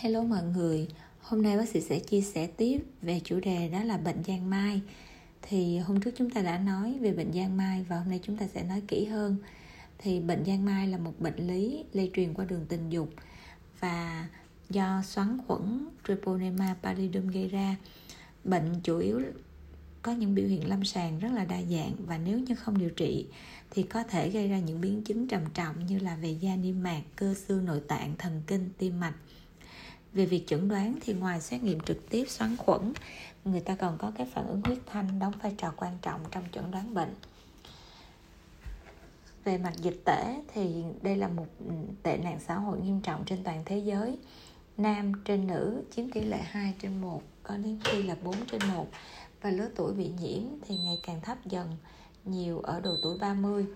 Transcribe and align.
Hello 0.00 0.22
mọi 0.22 0.42
người, 0.42 0.88
hôm 1.20 1.42
nay 1.42 1.56
bác 1.56 1.68
sĩ 1.68 1.80
sẽ 1.80 1.98
chia 1.98 2.20
sẻ 2.20 2.46
tiếp 2.46 2.78
về 3.02 3.20
chủ 3.24 3.40
đề 3.40 3.68
đó 3.68 3.82
là 3.84 3.96
bệnh 3.96 4.24
giang 4.26 4.50
mai. 4.50 4.80
Thì 5.42 5.78
hôm 5.78 6.00
trước 6.00 6.10
chúng 6.16 6.30
ta 6.30 6.42
đã 6.42 6.58
nói 6.58 6.98
về 7.00 7.12
bệnh 7.12 7.32
giang 7.32 7.56
mai 7.56 7.84
và 7.88 7.98
hôm 7.98 8.08
nay 8.10 8.20
chúng 8.22 8.36
ta 8.36 8.46
sẽ 8.54 8.62
nói 8.62 8.82
kỹ 8.88 9.04
hơn. 9.04 9.36
Thì 9.98 10.20
bệnh 10.20 10.44
giang 10.44 10.64
mai 10.64 10.88
là 10.88 10.98
một 10.98 11.12
bệnh 11.18 11.46
lý 11.46 11.84
lây 11.92 12.10
truyền 12.14 12.34
qua 12.34 12.44
đường 12.44 12.66
tình 12.68 12.90
dục 12.90 13.10
và 13.80 14.28
do 14.70 15.02
xoắn 15.04 15.38
khuẩn 15.46 15.88
Treponema 16.08 16.76
pallidum 16.82 17.28
gây 17.28 17.48
ra. 17.48 17.76
Bệnh 18.44 18.80
chủ 18.82 18.98
yếu 18.98 19.20
có 20.02 20.12
những 20.12 20.34
biểu 20.34 20.46
hiện 20.46 20.68
lâm 20.68 20.84
sàng 20.84 21.18
rất 21.18 21.32
là 21.32 21.44
đa 21.44 21.62
dạng 21.62 21.92
và 22.06 22.18
nếu 22.18 22.38
như 22.38 22.54
không 22.54 22.78
điều 22.78 22.90
trị 22.90 23.26
thì 23.70 23.82
có 23.82 24.02
thể 24.02 24.30
gây 24.30 24.48
ra 24.48 24.58
những 24.58 24.80
biến 24.80 25.02
chứng 25.04 25.28
trầm 25.28 25.42
trọng 25.54 25.86
như 25.86 25.98
là 25.98 26.16
về 26.16 26.30
da 26.30 26.56
niêm 26.56 26.82
mạc, 26.82 27.02
cơ 27.16 27.34
xương 27.34 27.64
nội 27.64 27.80
tạng, 27.88 28.14
thần 28.18 28.42
kinh, 28.46 28.68
tim 28.78 29.00
mạch 29.00 29.14
về 30.12 30.26
việc 30.26 30.44
chẩn 30.46 30.68
đoán 30.68 30.98
thì 31.00 31.12
ngoài 31.12 31.40
xét 31.40 31.62
nghiệm 31.62 31.80
trực 31.80 32.10
tiếp 32.10 32.24
xoắn 32.28 32.56
khuẩn, 32.56 32.92
người 33.44 33.60
ta 33.60 33.74
còn 33.74 33.98
có 33.98 34.12
cái 34.16 34.26
phản 34.26 34.46
ứng 34.46 34.62
huyết 34.64 34.78
thanh 34.86 35.18
đóng 35.18 35.32
vai 35.42 35.54
trò 35.58 35.72
quan 35.76 35.98
trọng 36.02 36.20
trong 36.30 36.44
chẩn 36.52 36.70
đoán 36.70 36.94
bệnh. 36.94 37.14
Về 39.44 39.58
mặt 39.58 39.72
dịch 39.76 40.02
tễ 40.04 40.42
thì 40.54 40.84
đây 41.02 41.16
là 41.16 41.28
một 41.28 41.46
ừ, 41.58 41.74
tệ 42.02 42.16
nạn 42.16 42.38
xã 42.46 42.54
hội 42.54 42.80
nghiêm 42.80 43.00
trọng 43.00 43.24
trên 43.24 43.44
toàn 43.44 43.62
thế 43.64 43.78
giới. 43.78 44.18
Nam 44.76 45.12
trên 45.24 45.46
nữ 45.46 45.82
chiếm 45.96 46.10
tỷ 46.10 46.20
lệ 46.20 46.38
2 46.42 46.74
trên 46.82 47.00
1 47.00 47.22
có 47.42 47.56
đến 47.56 47.78
khi 47.84 48.02
là 48.02 48.16
4 48.22 48.34
trên 48.50 48.60
1 48.74 48.88
và 49.40 49.50
lứa 49.50 49.68
tuổi 49.76 49.92
bị 49.92 50.10
nhiễm 50.20 50.42
thì 50.66 50.76
ngày 50.76 51.00
càng 51.02 51.20
thấp 51.20 51.38
dần, 51.46 51.76
nhiều 52.24 52.60
ở 52.60 52.80
độ 52.80 52.96
tuổi 53.02 53.18
30 53.18 53.66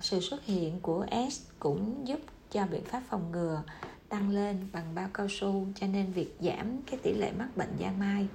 sự 0.00 0.20
xuất 0.20 0.44
hiện 0.44 0.80
của 0.80 1.06
S 1.30 1.40
cũng 1.58 2.08
giúp 2.08 2.20
cho 2.50 2.66
biện 2.66 2.84
pháp 2.84 3.02
phòng 3.08 3.32
ngừa 3.32 3.62
tăng 4.08 4.30
lên 4.30 4.56
bằng 4.72 4.94
bao 4.94 5.08
cao 5.14 5.28
su, 5.28 5.66
cho 5.80 5.86
nên 5.86 6.12
việc 6.12 6.36
giảm 6.40 6.82
cái 6.86 6.98
tỷ 7.02 7.12
lệ 7.12 7.32
mắc 7.38 7.56
bệnh 7.56 7.76
giang 7.80 7.98
mai 7.98 8.26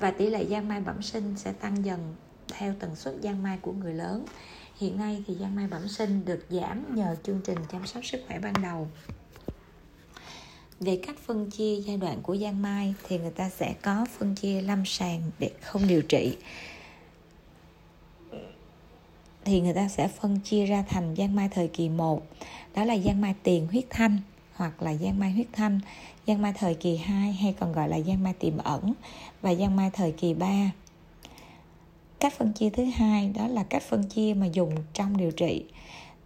và 0.00 0.10
tỷ 0.10 0.26
lệ 0.26 0.46
giang 0.50 0.68
mai 0.68 0.80
bẩm 0.80 1.02
sinh 1.02 1.34
sẽ 1.36 1.52
tăng 1.52 1.84
dần 1.84 2.14
theo 2.48 2.74
tần 2.80 2.96
suất 2.96 3.14
giang 3.22 3.42
mai 3.42 3.58
của 3.62 3.72
người 3.72 3.94
lớn. 3.94 4.24
Hiện 4.78 4.98
nay 4.98 5.24
thì 5.26 5.34
giang 5.34 5.56
mai 5.56 5.66
bẩm 5.66 5.88
sinh 5.88 6.24
được 6.24 6.46
giảm 6.50 6.94
nhờ 6.94 7.16
chương 7.22 7.40
trình 7.44 7.58
chăm 7.72 7.86
sóc 7.86 8.04
sức 8.04 8.20
khỏe 8.26 8.38
ban 8.38 8.54
đầu. 8.62 8.88
Về 10.80 11.00
cách 11.06 11.18
phân 11.18 11.50
chia 11.50 11.76
giai 11.76 11.96
đoạn 11.96 12.22
của 12.22 12.36
giang 12.36 12.62
mai 12.62 12.94
thì 13.08 13.18
người 13.18 13.30
ta 13.30 13.50
sẽ 13.50 13.74
có 13.82 14.06
phân 14.18 14.34
chia 14.34 14.62
lâm 14.62 14.82
sàng 14.86 15.22
để 15.38 15.50
không 15.62 15.88
điều 15.88 16.02
trị. 16.02 16.36
Thì 19.44 19.60
người 19.60 19.74
ta 19.74 19.88
sẽ 19.88 20.08
phân 20.08 20.40
chia 20.40 20.66
ra 20.66 20.84
thành 20.88 21.14
giang 21.18 21.34
mai 21.34 21.48
thời 21.48 21.68
kỳ 21.68 21.88
1 21.88 22.26
đó 22.74 22.84
là 22.84 22.98
giang 22.98 23.20
mai 23.20 23.34
tiền 23.42 23.66
huyết 23.66 23.84
thanh 23.90 24.18
hoặc 24.60 24.82
là 24.82 24.94
giang 24.94 25.18
mai 25.18 25.30
huyết 25.30 25.46
thanh, 25.52 25.80
giang 26.26 26.42
mai 26.42 26.52
thời 26.52 26.74
kỳ 26.74 26.96
2 26.96 27.32
hay 27.32 27.52
còn 27.60 27.72
gọi 27.72 27.88
là 27.88 28.00
giang 28.00 28.22
mai 28.22 28.32
tiềm 28.32 28.58
ẩn 28.58 28.92
và 29.42 29.54
giang 29.54 29.76
mai 29.76 29.90
thời 29.90 30.12
kỳ 30.12 30.34
3. 30.34 30.70
Cách 32.18 32.32
phân 32.32 32.52
chia 32.52 32.70
thứ 32.70 32.84
hai 32.84 33.32
đó 33.34 33.48
là 33.48 33.62
cách 33.62 33.82
phân 33.82 34.08
chia 34.08 34.34
mà 34.34 34.46
dùng 34.46 34.74
trong 34.92 35.16
điều 35.16 35.30
trị. 35.30 35.64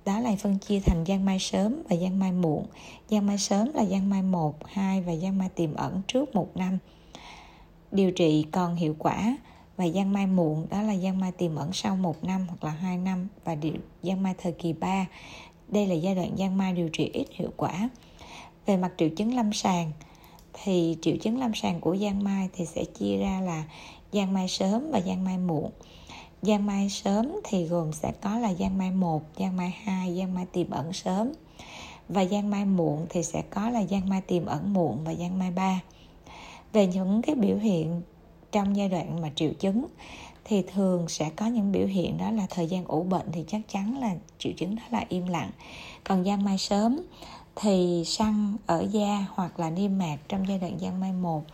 Đó 0.05 0.21
là 0.21 0.37
phân 0.37 0.59
chia 0.59 0.81
thành 0.81 1.05
giang 1.07 1.25
mai 1.25 1.39
sớm 1.39 1.83
và 1.89 1.97
giang 1.97 2.19
mai 2.19 2.33
muộn. 2.33 2.67
Giang 3.11 3.27
mai 3.27 3.39
sớm 3.39 3.71
là 3.75 3.85
giang 3.85 4.11
mai 4.11 4.23
1, 4.23 4.67
2 4.67 5.01
và 5.01 5.17
giang 5.17 5.39
mai 5.39 5.49
tiềm 5.49 5.75
ẩn 5.75 6.03
trước 6.09 6.35
một 6.35 6.57
năm. 6.57 6.79
Điều 7.93 8.11
trị 8.11 8.47
còn 8.53 8.77
hiệu 8.77 8.97
quả 8.99 9.37
và 9.77 9.89
giang 9.89 10.13
mai 10.13 10.27
muộn 10.27 10.67
đó 10.71 10.83
là 10.83 10.97
giang 10.97 11.21
mai 11.21 11.33
tiềm 11.33 11.57
ẩn 11.57 11.73
sau 11.73 11.97
một 11.97 12.25
năm 12.25 12.47
hoặc 12.49 12.65
là 12.65 12.71
hai 12.71 12.99
năm 12.99 13.29
và 13.45 13.55
điều 13.55 13.75
giang 14.03 14.23
mai 14.23 14.35
thời 14.39 14.53
kỳ 14.53 14.73
3 14.73 15.07
đây 15.69 15.87
là 15.87 15.95
giai 15.95 16.15
đoạn 16.15 16.37
giang 16.39 16.59
mai 16.59 16.73
điều 16.73 16.89
trị 16.89 17.11
ít 17.13 17.27
hiệu 17.31 17.51
quả 17.57 17.89
về 18.67 18.77
mặt 18.77 18.93
triệu 18.99 19.09
chứng 19.09 19.37
lâm 19.37 19.53
sàng 19.53 19.93
thì 20.53 20.97
triệu 21.03 21.17
chứng 21.17 21.39
lâm 21.39 21.55
sàng 21.55 21.81
của 21.81 21.97
giang 21.97 22.25
mai 22.25 22.49
thì 22.53 22.67
sẽ 22.67 22.85
chia 22.85 23.17
ra 23.19 23.41
là 23.41 23.65
giang 24.13 24.33
mai 24.33 24.49
sớm 24.49 24.91
và 24.91 25.01
giang 25.01 25.25
mai 25.25 25.39
muộn 25.39 25.71
giang 26.47 26.67
mai 26.67 26.89
sớm 26.89 27.33
thì 27.45 27.65
gồm 27.65 27.93
sẽ 27.93 28.13
có 28.23 28.39
là 28.39 28.55
giang 28.55 28.79
mai 28.79 28.91
1, 28.91 29.23
giang 29.39 29.57
mai 29.57 29.75
2, 29.85 30.17
giang 30.19 30.35
mai 30.35 30.47
tiềm 30.53 30.71
ẩn 30.71 30.93
sớm 30.93 31.33
và 32.09 32.25
giang 32.25 32.51
mai 32.51 32.65
muộn 32.65 33.07
thì 33.11 33.23
sẽ 33.23 33.43
có 33.51 33.71
là 33.71 33.85
giang 33.85 34.09
mai 34.09 34.21
tiềm 34.21 34.47
ẩn 34.47 34.73
muộn 34.73 35.05
và 35.05 35.15
giang 35.15 35.39
mai 35.39 35.51
3. 35.51 35.81
Về 36.73 36.87
những 36.87 37.23
cái 37.23 37.35
biểu 37.35 37.57
hiện 37.57 38.03
trong 38.53 38.77
giai 38.77 38.89
đoạn 38.89 39.21
mà 39.23 39.31
triệu 39.35 39.53
chứng 39.53 39.87
thì 40.45 40.63
thường 40.63 41.09
sẽ 41.09 41.31
có 41.37 41.47
những 41.47 41.73
biểu 41.73 41.87
hiện 41.87 42.19
đó 42.19 42.31
là 42.31 42.47
thời 42.51 42.67
gian 42.67 42.85
ủ 42.85 43.03
bệnh 43.03 43.33
thì 43.33 43.45
chắc 43.49 43.61
chắn 43.69 44.01
là 44.01 44.15
triệu 44.39 44.53
chứng 44.57 44.77
đó 44.77 44.83
là 44.91 45.05
im 45.09 45.27
lặng. 45.27 45.51
Còn 46.05 46.25
giang 46.25 46.45
mai 46.45 46.59
sớm 46.59 47.01
thì 47.57 48.03
săn 48.07 48.57
ở 48.67 48.87
da 48.91 49.27
hoặc 49.35 49.61
là 49.61 49.71
niêm 49.71 49.99
mạc 49.99 50.17
trong 50.29 50.49
giai 50.49 50.59
đoạn 50.59 50.79
giang 50.79 51.01
mai 51.01 51.13
1 51.13 51.45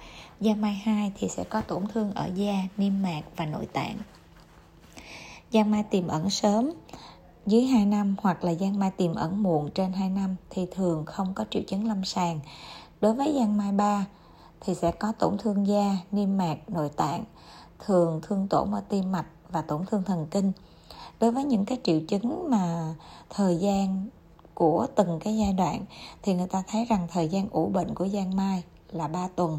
giang 0.40 0.60
mai 0.60 0.74
2 0.74 1.12
thì 1.18 1.28
sẽ 1.28 1.44
có 1.44 1.60
tổn 1.60 1.86
thương 1.94 2.12
ở 2.14 2.30
da, 2.34 2.54
niêm 2.76 3.02
mạc 3.02 3.22
và 3.36 3.46
nội 3.46 3.66
tạng. 3.72 3.96
Giang 5.52 5.70
mai 5.70 5.82
tiềm 5.82 6.08
ẩn 6.08 6.30
sớm, 6.30 6.70
dưới 7.46 7.64
2 7.64 7.86
năm 7.86 8.14
hoặc 8.22 8.44
là 8.44 8.54
giang 8.54 8.78
mai 8.78 8.90
tiềm 8.90 9.14
ẩn 9.14 9.42
muộn 9.42 9.70
trên 9.74 9.92
2 9.92 10.10
năm 10.10 10.36
thì 10.50 10.66
thường 10.74 11.04
không 11.06 11.34
có 11.34 11.44
triệu 11.50 11.62
chứng 11.62 11.88
lâm 11.88 12.04
sàng. 12.04 12.40
Đối 13.00 13.14
với 13.14 13.34
giang 13.38 13.56
mai 13.56 13.72
3 13.72 14.06
thì 14.60 14.74
sẽ 14.74 14.92
có 14.92 15.12
tổn 15.12 15.38
thương 15.38 15.66
da, 15.66 15.96
niêm 16.12 16.36
mạc, 16.36 16.56
nội 16.68 16.88
tạng, 16.96 17.24
thường 17.78 18.20
thương 18.22 18.48
tổn 18.48 18.72
ở 18.72 18.80
tim 18.88 19.12
mạch 19.12 19.26
và 19.50 19.62
tổn 19.62 19.86
thương 19.86 20.02
thần 20.04 20.26
kinh. 20.30 20.52
Đối 21.20 21.30
với 21.30 21.44
những 21.44 21.64
cái 21.64 21.78
triệu 21.82 22.00
chứng 22.08 22.50
mà 22.50 22.94
thời 23.30 23.56
gian 23.56 24.08
của 24.60 24.86
từng 24.94 25.18
cái 25.20 25.36
giai 25.36 25.52
đoạn 25.52 25.84
thì 26.22 26.34
người 26.34 26.46
ta 26.46 26.62
thấy 26.68 26.84
rằng 26.84 27.06
thời 27.12 27.28
gian 27.28 27.48
ủ 27.50 27.66
bệnh 27.66 27.94
của 27.94 28.08
Giang 28.08 28.36
Mai 28.36 28.62
là 28.92 29.08
3 29.08 29.28
tuần. 29.36 29.58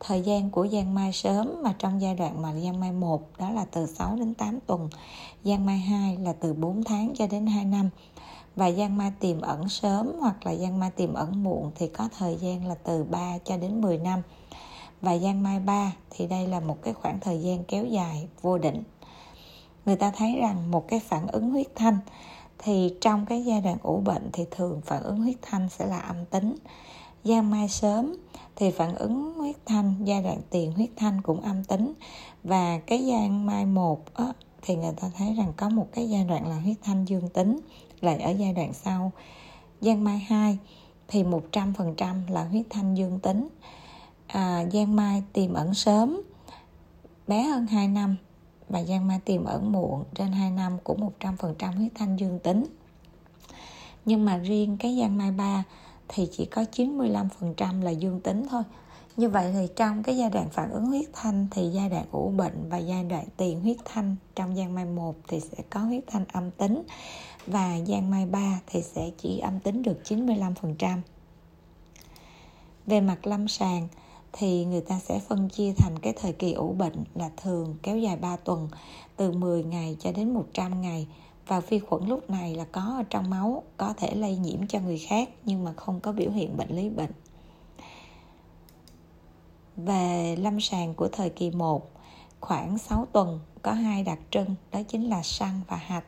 Thời 0.00 0.22
gian 0.22 0.50
của 0.50 0.66
Giang 0.68 0.94
Mai 0.94 1.12
sớm 1.12 1.62
mà 1.62 1.74
trong 1.78 2.00
giai 2.00 2.14
đoạn 2.14 2.42
mà 2.42 2.54
Giang 2.54 2.80
Mai 2.80 2.92
1 2.92 3.38
đó 3.38 3.50
là 3.50 3.64
từ 3.64 3.86
6 3.86 4.16
đến 4.16 4.34
8 4.34 4.58
tuần, 4.66 4.88
Giang 5.44 5.66
Mai 5.66 5.78
2 5.78 6.16
là 6.16 6.32
từ 6.32 6.52
4 6.52 6.84
tháng 6.84 7.12
cho 7.18 7.26
đến 7.26 7.46
2 7.46 7.64
năm. 7.64 7.90
Và 8.56 8.70
Giang 8.70 8.96
Mai 8.96 9.12
tiềm 9.20 9.40
ẩn 9.40 9.68
sớm 9.68 10.12
hoặc 10.20 10.46
là 10.46 10.54
Giang 10.54 10.78
Mai 10.80 10.90
tiềm 10.90 11.14
ẩn 11.14 11.42
muộn 11.42 11.70
thì 11.74 11.86
có 11.86 12.08
thời 12.18 12.36
gian 12.36 12.66
là 12.66 12.74
từ 12.74 13.04
3 13.04 13.38
cho 13.44 13.56
đến 13.56 13.80
10 13.80 13.98
năm. 13.98 14.22
Và 15.00 15.18
Giang 15.18 15.42
Mai 15.42 15.60
3 15.60 15.92
thì 16.10 16.26
đây 16.26 16.46
là 16.46 16.60
một 16.60 16.76
cái 16.82 16.94
khoảng 16.94 17.20
thời 17.20 17.42
gian 17.42 17.64
kéo 17.64 17.84
dài 17.84 18.28
vô 18.42 18.58
định. 18.58 18.82
Người 19.86 19.96
ta 19.96 20.12
thấy 20.16 20.36
rằng 20.40 20.70
một 20.70 20.88
cái 20.88 21.00
phản 21.00 21.26
ứng 21.26 21.50
huyết 21.50 21.66
thanh 21.74 21.98
thì 22.62 22.94
trong 23.00 23.26
cái 23.26 23.44
giai 23.44 23.60
đoạn 23.60 23.76
ủ 23.82 24.00
bệnh 24.00 24.30
thì 24.32 24.44
thường 24.50 24.80
phản 24.84 25.02
ứng 25.02 25.20
huyết 25.20 25.36
thanh 25.42 25.68
sẽ 25.68 25.86
là 25.86 25.98
âm 25.98 26.24
tính. 26.24 26.56
Giang 27.24 27.50
mai 27.50 27.68
sớm 27.68 28.16
thì 28.56 28.70
phản 28.70 28.94
ứng 28.94 29.34
huyết 29.34 29.56
thanh 29.66 29.94
giai 30.04 30.22
đoạn 30.22 30.40
tiền 30.50 30.72
huyết 30.72 30.90
thanh 30.96 31.22
cũng 31.22 31.40
âm 31.40 31.64
tính. 31.64 31.92
Và 32.44 32.78
cái 32.78 33.06
giang 33.10 33.46
mai 33.46 33.66
một 33.66 34.14
á, 34.14 34.32
thì 34.62 34.76
người 34.76 34.92
ta 35.00 35.10
thấy 35.16 35.34
rằng 35.34 35.52
có 35.56 35.68
một 35.68 35.86
cái 35.92 36.10
giai 36.10 36.24
đoạn 36.24 36.48
là 36.48 36.60
huyết 36.60 36.76
thanh 36.82 37.04
dương 37.04 37.28
tính 37.28 37.60
lại 38.00 38.18
ở 38.18 38.30
giai 38.30 38.52
đoạn 38.52 38.72
sau. 38.72 39.12
Giang 39.80 40.04
mai 40.04 40.18
2 40.18 40.58
thì 41.08 41.24
100% 41.24 42.16
là 42.28 42.44
huyết 42.44 42.66
thanh 42.70 42.94
dương 42.94 43.18
tính. 43.18 43.48
À, 44.26 44.64
giang 44.72 44.96
mai 44.96 45.22
tiềm 45.32 45.54
ẩn 45.54 45.74
sớm 45.74 46.22
bé 47.26 47.42
hơn 47.42 47.66
2 47.66 47.88
năm 47.88 48.16
và 48.70 48.82
giang 48.82 49.08
mai 49.08 49.20
tiềm 49.24 49.44
ẩn 49.44 49.72
muộn 49.72 50.04
trên 50.14 50.32
2 50.32 50.50
năm 50.50 50.78
cũng 50.84 51.10
100% 51.20 51.76
huyết 51.76 51.92
thanh 51.94 52.16
dương 52.16 52.38
tính. 52.38 52.64
Nhưng 54.04 54.24
mà 54.24 54.36
riêng 54.36 54.76
cái 54.80 54.98
giang 55.00 55.18
mai 55.18 55.32
3 55.32 55.64
thì 56.08 56.28
chỉ 56.32 56.44
có 56.44 56.64
95% 56.72 57.82
là 57.82 57.90
dương 57.90 58.20
tính 58.20 58.46
thôi. 58.50 58.62
Như 59.16 59.28
vậy 59.28 59.52
thì 59.52 59.68
trong 59.76 60.02
cái 60.02 60.16
giai 60.16 60.30
đoạn 60.30 60.48
phản 60.50 60.70
ứng 60.70 60.86
huyết 60.86 61.08
thanh 61.12 61.46
thì 61.50 61.70
giai 61.70 61.88
đoạn 61.88 62.04
ủ 62.12 62.28
bệnh 62.36 62.68
và 62.68 62.78
giai 62.78 63.04
đoạn 63.04 63.24
tiền 63.36 63.60
huyết 63.60 63.76
thanh 63.84 64.16
trong 64.34 64.56
giang 64.56 64.74
mai 64.74 64.84
1 64.84 65.14
thì 65.28 65.40
sẽ 65.40 65.62
có 65.70 65.80
huyết 65.80 66.04
thanh 66.06 66.24
âm 66.32 66.50
tính 66.50 66.82
và 67.46 67.78
giang 67.86 68.10
mai 68.10 68.26
3 68.26 68.60
thì 68.66 68.82
sẽ 68.82 69.10
chỉ 69.18 69.38
âm 69.38 69.60
tính 69.60 69.82
được 69.82 70.00
95%. 70.04 70.98
Về 72.86 73.00
mặt 73.00 73.26
lâm 73.26 73.48
sàng 73.48 73.88
thì 74.32 74.64
người 74.64 74.80
ta 74.80 74.98
sẽ 74.98 75.18
phân 75.18 75.48
chia 75.48 75.72
thành 75.72 75.98
cái 75.98 76.12
thời 76.12 76.32
kỳ 76.32 76.52
ủ 76.52 76.72
bệnh 76.72 77.04
là 77.14 77.30
thường 77.36 77.76
kéo 77.82 77.98
dài 77.98 78.16
3 78.16 78.36
tuần, 78.36 78.68
từ 79.16 79.32
10 79.32 79.64
ngày 79.64 79.96
cho 80.00 80.12
đến 80.12 80.34
100 80.34 80.80
ngày 80.80 81.06
và 81.46 81.60
vi 81.60 81.78
khuẩn 81.78 82.08
lúc 82.08 82.30
này 82.30 82.54
là 82.54 82.64
có 82.72 82.80
ở 82.80 83.02
trong 83.10 83.30
máu, 83.30 83.62
có 83.76 83.94
thể 83.96 84.14
lây 84.14 84.36
nhiễm 84.36 84.66
cho 84.66 84.80
người 84.80 84.98
khác 84.98 85.28
nhưng 85.44 85.64
mà 85.64 85.72
không 85.72 86.00
có 86.00 86.12
biểu 86.12 86.30
hiện 86.30 86.56
bệnh 86.56 86.76
lý 86.76 86.88
bệnh. 86.88 87.12
Về 89.76 90.36
lâm 90.36 90.60
sàng 90.60 90.94
của 90.94 91.08
thời 91.08 91.30
kỳ 91.30 91.50
1 91.50 91.90
khoảng 92.40 92.78
6 92.78 93.06
tuần 93.12 93.40
có 93.62 93.72
hai 93.72 94.02
đặc 94.02 94.18
trưng, 94.30 94.54
đó 94.72 94.80
chính 94.88 95.08
là 95.08 95.22
săn 95.22 95.60
và 95.68 95.76
hạch. 95.76 96.04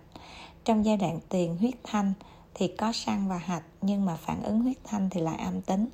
Trong 0.64 0.84
giai 0.84 0.96
đoạn 0.96 1.18
tiền 1.28 1.56
huyết 1.56 1.74
thanh 1.84 2.12
thì 2.54 2.68
có 2.68 2.92
săn 2.92 3.28
và 3.28 3.38
hạch 3.38 3.64
nhưng 3.80 4.04
mà 4.04 4.16
phản 4.16 4.42
ứng 4.42 4.60
huyết 4.60 4.76
thanh 4.84 5.10
thì 5.10 5.20
lại 5.20 5.38
âm 5.38 5.60
tính 5.60 5.88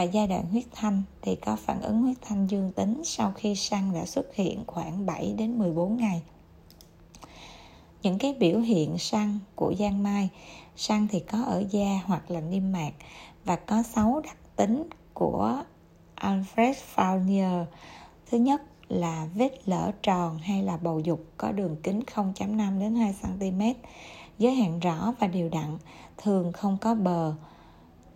và 0.00 0.04
giai 0.04 0.26
đoạn 0.26 0.44
huyết 0.50 0.64
thanh 0.72 1.02
thì 1.22 1.36
có 1.36 1.56
phản 1.56 1.82
ứng 1.82 2.02
huyết 2.02 2.16
thanh 2.22 2.46
dương 2.46 2.72
tính 2.72 3.02
sau 3.04 3.32
khi 3.36 3.54
săn 3.54 3.94
đã 3.94 4.04
xuất 4.04 4.34
hiện 4.34 4.64
khoảng 4.66 5.06
7 5.06 5.34
đến 5.38 5.58
14 5.58 5.96
ngày. 5.96 6.22
Những 8.02 8.18
cái 8.18 8.34
biểu 8.40 8.58
hiện 8.58 8.98
săn 8.98 9.38
của 9.54 9.74
giang 9.78 10.02
mai, 10.02 10.28
săn 10.76 11.08
thì 11.10 11.20
có 11.20 11.42
ở 11.42 11.64
da 11.70 12.00
hoặc 12.04 12.30
là 12.30 12.40
niêm 12.40 12.72
mạc 12.72 12.90
và 13.44 13.56
có 13.56 13.82
6 13.82 14.20
đặc 14.24 14.36
tính 14.56 14.88
của 15.14 15.62
Alfred 16.16 16.74
Fournier 16.94 17.64
thứ 18.30 18.38
nhất 18.38 18.62
là 18.88 19.28
vết 19.34 19.68
lở 19.68 19.92
tròn 20.02 20.38
hay 20.38 20.62
là 20.62 20.76
bầu 20.76 21.00
dục 21.00 21.24
có 21.36 21.52
đường 21.52 21.76
kính 21.82 22.00
0.5 22.14 22.80
đến 22.80 22.94
2 22.94 23.14
cm 23.22 23.60
giới 24.38 24.54
hạn 24.54 24.80
rõ 24.80 25.14
và 25.18 25.26
đều 25.26 25.48
đặn 25.48 25.78
thường 26.16 26.52
không 26.52 26.76
có 26.80 26.94
bờ 26.94 27.34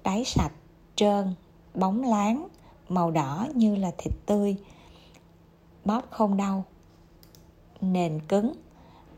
đáy 0.03 0.25
sạch 0.25 0.53
trơn 0.97 1.35
bóng 1.75 2.03
láng 2.03 2.49
màu 2.89 3.11
đỏ 3.11 3.47
như 3.55 3.77
là 3.77 3.91
thịt 3.99 4.13
tươi. 4.27 4.57
Bóp 5.85 6.03
không 6.11 6.37
đau, 6.37 6.65
nền 7.81 8.21
cứng 8.29 8.53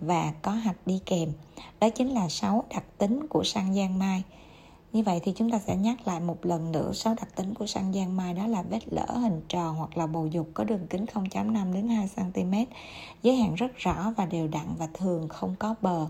và 0.00 0.32
có 0.42 0.50
hạch 0.50 0.86
đi 0.86 1.00
kèm. 1.06 1.32
Đó 1.80 1.88
chính 1.88 2.08
là 2.08 2.28
sáu 2.28 2.64
đặc 2.74 2.84
tính 2.98 3.26
của 3.26 3.44
sang 3.44 3.74
giang 3.74 3.98
mai. 3.98 4.22
Như 4.92 5.02
vậy 5.02 5.20
thì 5.22 5.32
chúng 5.36 5.50
ta 5.50 5.58
sẽ 5.58 5.76
nhắc 5.76 6.06
lại 6.06 6.20
một 6.20 6.46
lần 6.46 6.72
nữa, 6.72 6.92
sáu 6.94 7.14
đặc 7.14 7.28
tính 7.36 7.54
của 7.54 7.66
sang 7.66 7.92
giang 7.92 8.16
mai 8.16 8.34
đó 8.34 8.46
là 8.46 8.62
vết 8.62 8.92
lỡ 8.92 9.06
hình 9.06 9.40
tròn 9.48 9.76
hoặc 9.76 9.96
là 9.96 10.06
bầu 10.06 10.26
dục 10.26 10.48
có 10.54 10.64
đường 10.64 10.86
kính 10.86 11.04
0.5 11.04 11.72
đến 11.72 11.88
2 11.88 12.08
cm 12.16 12.52
giới 13.22 13.36
hạn 13.36 13.54
rất 13.54 13.76
rõ 13.76 14.12
và 14.16 14.26
đều 14.26 14.48
đặn 14.48 14.66
và 14.78 14.88
thường 14.94 15.28
không 15.28 15.54
có 15.58 15.74
bờ. 15.82 16.06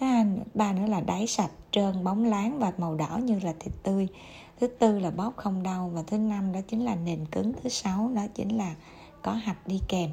Thứ 0.00 0.06
hai, 0.06 0.26
ba 0.54 0.72
nữa 0.72 0.86
là 0.86 1.00
đáy 1.00 1.26
sạch, 1.26 1.50
trơn, 1.70 2.04
bóng 2.04 2.24
láng 2.24 2.58
và 2.58 2.72
màu 2.78 2.94
đỏ 2.94 3.18
như 3.22 3.38
là 3.38 3.54
thịt 3.58 3.72
tươi 3.82 4.08
thứ 4.60 4.66
tư 4.66 4.98
là 4.98 5.10
bóp 5.10 5.32
không 5.36 5.62
đau 5.62 5.90
và 5.94 6.02
thứ 6.06 6.18
năm 6.18 6.52
đó 6.52 6.60
chính 6.68 6.84
là 6.84 6.94
nền 6.94 7.26
cứng, 7.26 7.52
thứ 7.62 7.68
sáu 7.68 8.10
đó 8.14 8.22
chính 8.34 8.56
là 8.56 8.74
có 9.22 9.32
hạch 9.32 9.66
đi 9.66 9.80
kèm. 9.88 10.10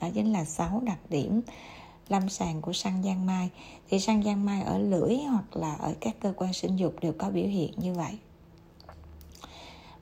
Đó 0.00 0.08
chính 0.14 0.32
là 0.32 0.44
sáu 0.44 0.80
đặc 0.84 0.98
điểm 1.08 1.42
lâm 2.08 2.28
sàng 2.28 2.62
của 2.62 2.72
săn 2.72 3.02
giang 3.02 3.26
mai. 3.26 3.50
Thì 3.88 4.00
săn 4.00 4.22
giang 4.22 4.44
mai 4.44 4.62
ở 4.62 4.78
lưỡi 4.78 5.16
hoặc 5.16 5.56
là 5.56 5.74
ở 5.74 5.94
các 6.00 6.16
cơ 6.20 6.32
quan 6.36 6.52
sinh 6.52 6.76
dục 6.76 6.94
đều 7.00 7.12
có 7.18 7.30
biểu 7.30 7.46
hiện 7.46 7.72
như 7.76 7.94
vậy. 7.94 8.18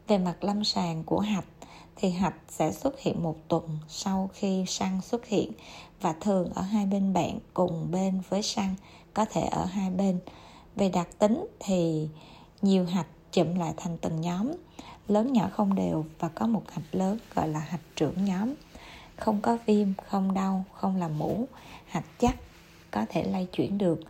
Về 0.06 0.18
mặt 0.18 0.44
lâm 0.44 0.64
sàng 0.64 1.04
của 1.04 1.20
hạch, 1.20 1.44
thì 1.96 2.10
hạch 2.10 2.36
sẽ 2.48 2.72
xuất 2.72 3.00
hiện 3.00 3.22
một 3.22 3.36
tuần 3.48 3.78
sau 3.88 4.30
khi 4.32 4.64
săn 4.68 5.00
xuất 5.00 5.26
hiện 5.26 5.52
và 6.00 6.12
thường 6.12 6.50
ở 6.54 6.62
hai 6.62 6.86
bên 6.86 7.12
bạn 7.12 7.38
cùng 7.54 7.90
bên 7.90 8.22
với 8.28 8.42
săn, 8.42 8.74
có 9.14 9.24
thể 9.24 9.40
ở 9.40 9.64
hai 9.64 9.90
bên. 9.90 10.18
Về 10.76 10.88
đặc 10.88 11.08
tính 11.18 11.46
thì 11.60 12.08
nhiều 12.62 12.84
hạch 12.84 13.06
chụm 13.32 13.54
lại 13.54 13.74
thành 13.76 13.96
từng 14.00 14.20
nhóm. 14.20 14.52
Lớn 15.08 15.32
nhỏ 15.32 15.48
không 15.52 15.74
đều 15.74 16.04
và 16.18 16.28
có 16.28 16.46
một 16.46 16.62
hạch 16.72 16.94
lớn 16.94 17.18
gọi 17.34 17.48
là 17.48 17.58
hạch 17.58 17.80
trưởng 17.96 18.24
nhóm. 18.24 18.54
Không 19.16 19.40
có 19.40 19.58
viêm, 19.66 19.88
không 20.06 20.34
đau, 20.34 20.64
không 20.74 20.96
làm 20.96 21.18
mũ 21.18 21.46
hạch 21.86 22.04
chắc 22.18 22.36
có 22.90 23.06
thể 23.08 23.24
lây 23.24 23.46
chuyển 23.46 23.78
được 23.78 24.00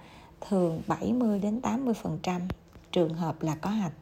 thường 0.40 0.82
70 0.87 1.38
đến 1.38 1.61
80% 1.62 2.40
trường 2.93 3.14
hợp 3.14 3.43
là 3.43 3.55
có 3.55 3.70
hạch. 3.70 3.93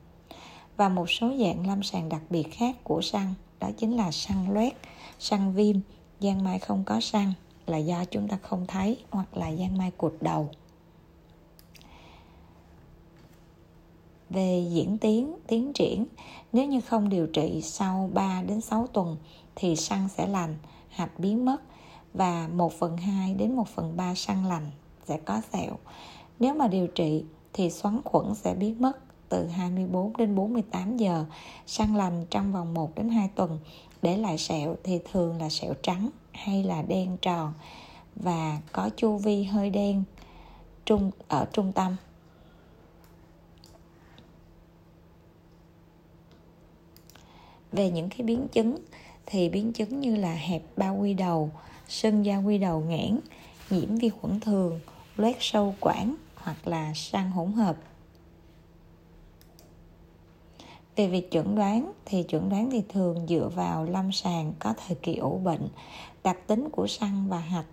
Và 0.77 0.89
một 0.89 1.11
số 1.11 1.33
dạng 1.41 1.67
lâm 1.67 1.83
sàng 1.83 2.09
đặc 2.09 2.23
biệt 2.31 2.53
khác 2.53 2.77
của 2.85 3.03
săn, 3.03 3.35
đó 3.61 3.71
chính 3.77 3.97
là 3.97 4.11
săn 4.11 4.55
loét, 4.55 4.73
săn 5.19 5.53
viêm. 5.53 5.77
Giang 6.21 6.45
mai 6.45 6.59
không 6.59 6.85
có 6.85 7.01
săn 7.01 7.33
là 7.67 7.79
do 7.79 8.05
chúng 8.05 8.29
ta 8.29 8.39
không 8.43 8.67
thấy 8.67 8.99
hoặc 9.11 9.37
là 9.37 9.53
giang 9.53 9.79
mai 9.79 9.91
cụt 9.91 10.13
đầu. 10.21 10.51
Về 14.31 14.67
diễn 14.71 14.99
tiến, 14.99 15.35
tiến 15.47 15.73
triển. 15.73 16.07
Nếu 16.53 16.67
như 16.67 16.81
không 16.81 17.09
điều 17.09 17.27
trị 17.27 17.61
sau 17.63 18.11
3 18.15 18.43
đến 18.43 18.61
6 18.61 18.87
tuần 18.87 19.17
thì 19.57 19.77
săn 19.77 20.09
sẽ 20.09 20.27
lành, 20.27 20.57
hạch 20.89 21.19
biến 21.19 21.45
mất 21.45 21.57
và 22.15 22.49
1 22.53 22.73
phần 22.73 22.97
2 22.97 23.35
đến 23.35 23.57
1 23.57 23.69
phần 23.69 23.97
3 23.97 24.15
săn 24.15 24.45
lành 24.45 24.71
sẽ 25.09 25.19
có 25.25 25.41
sẹo. 25.53 25.73
Nếu 26.39 26.55
mà 26.55 26.69
điều 26.69 26.87
trị 26.87 27.25
thì 27.53 27.71
xoắn 27.71 28.01
khuẩn 28.05 28.35
sẽ 28.35 28.55
biến 28.55 28.77
mất 28.79 28.99
từ 29.29 29.47
24 29.47 30.17
đến 30.17 30.35
48 30.35 30.97
giờ, 30.97 31.25
săn 31.67 31.95
lành 31.95 32.27
trong 32.31 32.53
vòng 32.53 32.75
1 32.75 32.95
đến 32.95 33.09
2 33.09 33.29
tuần. 33.35 33.59
Để 34.03 34.17
lại 34.17 34.39
sẹo 34.39 34.77
thì 34.85 34.99
thường 35.13 35.41
là 35.41 35.49
sẹo 35.49 35.75
trắng 35.83 36.11
hay 36.33 36.65
là 36.65 36.83
đen 36.83 37.17
tròn 37.23 37.53
và 38.17 38.61
có 38.73 38.91
chu 38.97 39.17
vi 39.17 39.45
hơi 39.45 39.71
đen 39.71 40.05
trung 40.85 41.11
ở 41.29 41.47
trung 41.53 41.73
tâm 41.73 41.97
về 47.73 47.91
những 47.91 48.09
cái 48.09 48.23
biến 48.23 48.49
chứng 48.53 48.77
thì 49.27 49.49
biến 49.49 49.73
chứng 49.73 50.01
như 50.01 50.17
là 50.17 50.35
hẹp 50.35 50.63
bao 50.77 50.97
quy 50.97 51.15
đầu, 51.15 51.51
sưng 51.89 52.25
da 52.25 52.37
quy 52.39 52.59
đầu 52.59 52.81
nghẽn, 52.81 53.21
nhiễm 53.71 53.97
vi 53.97 54.09
khuẩn 54.09 54.41
thường, 54.41 54.81
loét 55.17 55.37
sâu 55.41 55.75
quản 55.81 56.15
hoặc 56.35 56.69
là 56.69 56.93
sang 56.95 57.31
hỗn 57.31 57.53
hợp. 57.53 57.77
Về 60.97 61.09
việc 61.09 61.31
chuẩn 61.31 61.55
đoán 61.55 61.93
thì 62.05 62.23
chuẩn 62.23 62.49
đoán 62.49 62.71
thì 62.71 62.83
thường 62.89 63.27
dựa 63.29 63.51
vào 63.55 63.85
lâm 63.85 64.13
sàng 64.13 64.53
có 64.59 64.75
thời 64.87 64.97
kỳ 65.03 65.17
ủ 65.17 65.39
bệnh, 65.39 65.69
đặc 66.25 66.47
tính 66.47 66.69
của 66.73 66.87
săn 66.87 67.29
và 67.29 67.39
hạch, 67.39 67.67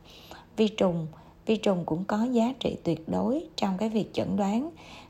vi 0.58 0.68
trùng. 0.68 1.08
Vi 1.46 1.56
trùng 1.56 1.86
cũng 1.86 2.04
có 2.04 2.24
giá 2.32 2.54
trị 2.60 2.78
tuyệt 2.84 3.10
đối 3.10 3.48
trong 3.56 3.78
cái 3.78 3.90
việc 3.90 4.14
chẩn 4.14 4.38
đoán. 4.38 4.70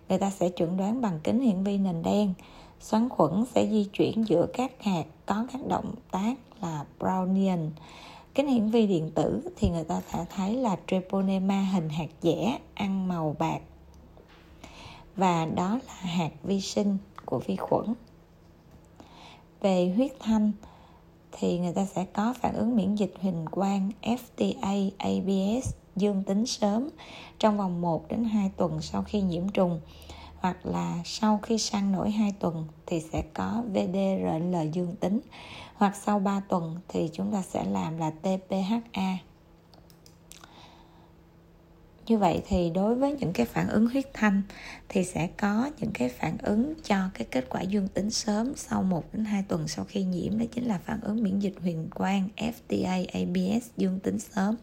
Người 0.09 0.17
ta 0.17 0.29
sẽ 0.29 0.49
chẩn 0.55 0.77
đoán 0.77 1.01
bằng 1.01 1.19
kính 1.23 1.39
hiển 1.39 1.63
vi 1.63 1.77
nền 1.77 2.03
đen 2.03 2.33
xoắn 2.79 3.09
khuẩn 3.09 3.45
sẽ 3.55 3.67
di 3.71 3.83
chuyển 3.83 4.27
giữa 4.27 4.47
các 4.53 4.83
hạt 4.83 5.05
có 5.25 5.45
các 5.53 5.61
động 5.67 5.93
tác 6.11 6.35
là 6.61 6.85
Brownian. 6.99 7.69
Kính 8.33 8.47
hiển 8.47 8.69
vi 8.69 8.87
điện 8.87 9.11
tử 9.15 9.41
thì 9.55 9.69
người 9.69 9.83
ta 9.83 10.01
sẽ 10.13 10.25
thấy 10.35 10.55
là 10.55 10.77
treponema 10.87 11.61
hình 11.61 11.89
hạt 11.89 12.09
dẻ 12.21 12.59
ăn 12.73 13.07
màu 13.07 13.35
bạc. 13.39 13.59
Và 15.15 15.45
đó 15.45 15.79
là 15.87 15.93
hạt 15.93 16.31
vi 16.43 16.61
sinh 16.61 16.97
của 17.25 17.39
vi 17.39 17.55
khuẩn. 17.55 17.93
Về 19.61 19.93
huyết 19.95 20.11
thanh 20.19 20.51
thì 21.31 21.59
người 21.59 21.73
ta 21.73 21.85
sẽ 21.85 22.05
có 22.13 22.33
phản 22.41 22.55
ứng 22.55 22.75
miễn 22.75 22.95
dịch 22.95 23.13
huỳnh 23.21 23.45
quang 23.51 23.91
FTA 24.01 24.89
ABS 24.97 25.73
dương 25.95 26.23
tính 26.23 26.45
sớm 26.45 26.89
trong 27.39 27.57
vòng 27.57 27.81
1 27.81 28.07
đến 28.09 28.23
2 28.23 28.51
tuần 28.57 28.81
sau 28.81 29.03
khi 29.03 29.21
nhiễm 29.21 29.49
trùng 29.49 29.79
hoặc 30.45 30.65
là 30.65 30.99
sau 31.05 31.39
khi 31.43 31.57
sang 31.57 31.91
nổi 31.91 32.11
2 32.11 32.33
tuần 32.39 32.67
thì 32.85 33.03
sẽ 33.11 33.23
có 33.33 33.63
VDRL 33.73 34.55
dương 34.73 34.95
tính, 34.95 35.19
hoặc 35.75 35.95
sau 35.95 36.19
3 36.19 36.39
tuần 36.39 36.75
thì 36.87 37.09
chúng 37.13 37.31
ta 37.33 37.41
sẽ 37.41 37.65
làm 37.65 37.97
là 37.97 38.11
TPHA 38.11 39.17
như 42.07 42.17
vậy 42.17 42.41
thì 42.47 42.69
đối 42.69 42.95
với 42.95 43.11
những 43.11 43.33
cái 43.33 43.45
phản 43.45 43.69
ứng 43.69 43.87
huyết 43.87 44.13
thanh 44.13 44.41
thì 44.89 45.03
sẽ 45.03 45.27
có 45.27 45.69
những 45.79 45.91
cái 45.93 46.09
phản 46.09 46.37
ứng 46.37 46.73
cho 46.83 46.95
cái 47.13 47.27
kết 47.31 47.45
quả 47.49 47.61
dương 47.61 47.87
tính 47.87 48.11
sớm 48.11 48.53
sau 48.55 48.83
1 48.83 49.03
đến 49.13 49.25
2 49.25 49.43
tuần 49.47 49.67
sau 49.67 49.85
khi 49.85 50.03
nhiễm, 50.03 50.39
đó 50.39 50.45
chính 50.51 50.67
là 50.67 50.79
phản 50.85 51.01
ứng 51.01 51.23
miễn 51.23 51.39
dịch 51.39 51.55
huyền 51.61 51.89
quang 51.95 52.29
FTA 52.37 53.05
ABS 53.13 53.69
dương 53.77 53.99
tính 53.99 54.19
sớm 54.19 54.55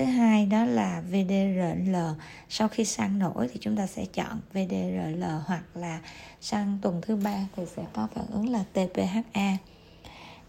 thứ 0.00 0.06
hai 0.06 0.46
đó 0.46 0.64
là 0.64 1.00
VDRL 1.00 1.96
sau 2.48 2.68
khi 2.68 2.84
sang 2.84 3.18
nổi 3.18 3.48
thì 3.52 3.58
chúng 3.60 3.76
ta 3.76 3.86
sẽ 3.86 4.04
chọn 4.04 4.40
VDRL 4.52 5.24
hoặc 5.46 5.62
là 5.74 6.00
sang 6.40 6.78
tuần 6.82 7.00
thứ 7.02 7.16
ba 7.16 7.46
thì 7.56 7.62
sẽ 7.76 7.82
có 7.92 8.08
phản 8.14 8.26
ứng 8.26 8.48
là 8.48 8.64
TPHA 8.72 9.56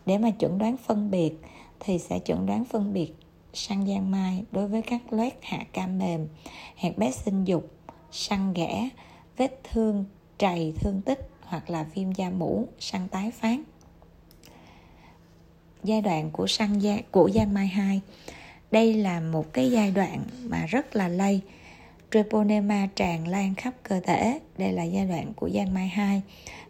để 0.05 0.17
mà 0.17 0.29
chuẩn 0.31 0.57
đoán 0.57 0.77
phân 0.77 1.11
biệt 1.11 1.33
thì 1.79 1.99
sẽ 1.99 2.19
chuẩn 2.19 2.45
đoán 2.45 2.65
phân 2.65 2.93
biệt 2.93 3.13
sang 3.53 3.87
giang 3.87 4.11
mai 4.11 4.43
đối 4.51 4.67
với 4.67 4.81
các 4.81 5.13
loét 5.13 5.33
hạ 5.41 5.59
cam 5.73 5.99
mềm, 5.99 6.27
hạt 6.75 6.97
bé 6.97 7.11
sinh 7.11 7.45
dục, 7.45 7.71
săn 8.11 8.53
ghẻ 8.53 8.89
vết 9.37 9.59
thương 9.63 10.05
trầy 10.37 10.73
thương 10.79 11.01
tích 11.01 11.29
hoặc 11.41 11.69
là 11.69 11.83
viêm 11.83 12.11
da 12.11 12.29
mũ, 12.29 12.67
săn 12.79 13.07
tái 13.07 13.31
phát. 13.31 13.59
Giai 15.83 16.01
đoạn 16.01 16.31
của 16.31 16.47
săn 16.47 16.79
da, 16.79 16.97
của 17.11 17.29
giang 17.33 17.53
mai 17.53 17.67
2 17.67 18.01
đây 18.71 18.93
là 18.93 19.19
một 19.19 19.53
cái 19.53 19.71
giai 19.71 19.91
đoạn 19.91 20.23
mà 20.43 20.65
rất 20.65 20.95
là 20.95 21.07
lây. 21.07 21.41
Treponema 22.11 22.87
tràn 22.95 23.27
lan 23.27 23.55
khắp 23.55 23.73
cơ 23.83 23.99
thể. 23.99 24.39
Đây 24.57 24.71
là 24.71 24.83
giai 24.83 25.05
đoạn 25.05 25.33
của 25.33 25.49
giang 25.49 25.73
mai 25.73 25.87
2 25.87 26.21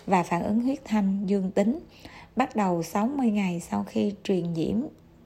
và 0.06 0.24
phản 0.24 0.44
ứng 0.44 0.60
huyết 0.62 0.80
thanh 0.86 1.26
dương 1.26 1.52
tính. 1.52 1.80
Bắt 2.36 2.56
đầu 2.56 2.84
60 2.84 3.32
ngày 3.32 3.60
sau 3.60 3.84
khi 3.84 4.14
truyền 4.24 4.54
nhiễm 4.54 4.76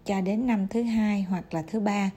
cho 0.05 0.21
đến 0.21 0.47
năm 0.47 0.67
thứ 0.67 0.83
hai 0.83 1.21
hoặc 1.21 1.53
là 1.53 1.61
thứ 1.61 1.79
ba. 1.79 2.11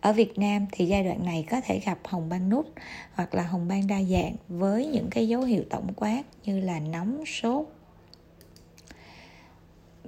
Ở 0.00 0.12
Việt 0.12 0.38
Nam 0.38 0.66
thì 0.72 0.86
giai 0.86 1.04
đoạn 1.04 1.24
này 1.24 1.46
có 1.50 1.60
thể 1.60 1.80
gặp 1.84 1.98
hồng 2.04 2.28
ban 2.28 2.48
nút 2.48 2.66
hoặc 3.14 3.34
là 3.34 3.42
hồng 3.42 3.68
ban 3.68 3.86
đa 3.86 4.02
dạng 4.02 4.34
với 4.48 4.86
những 4.86 5.08
cái 5.10 5.28
dấu 5.28 5.42
hiệu 5.42 5.62
tổng 5.70 5.92
quát 5.96 6.22
như 6.44 6.60
là 6.60 6.80
nóng, 6.80 7.24
sốt, 7.26 7.66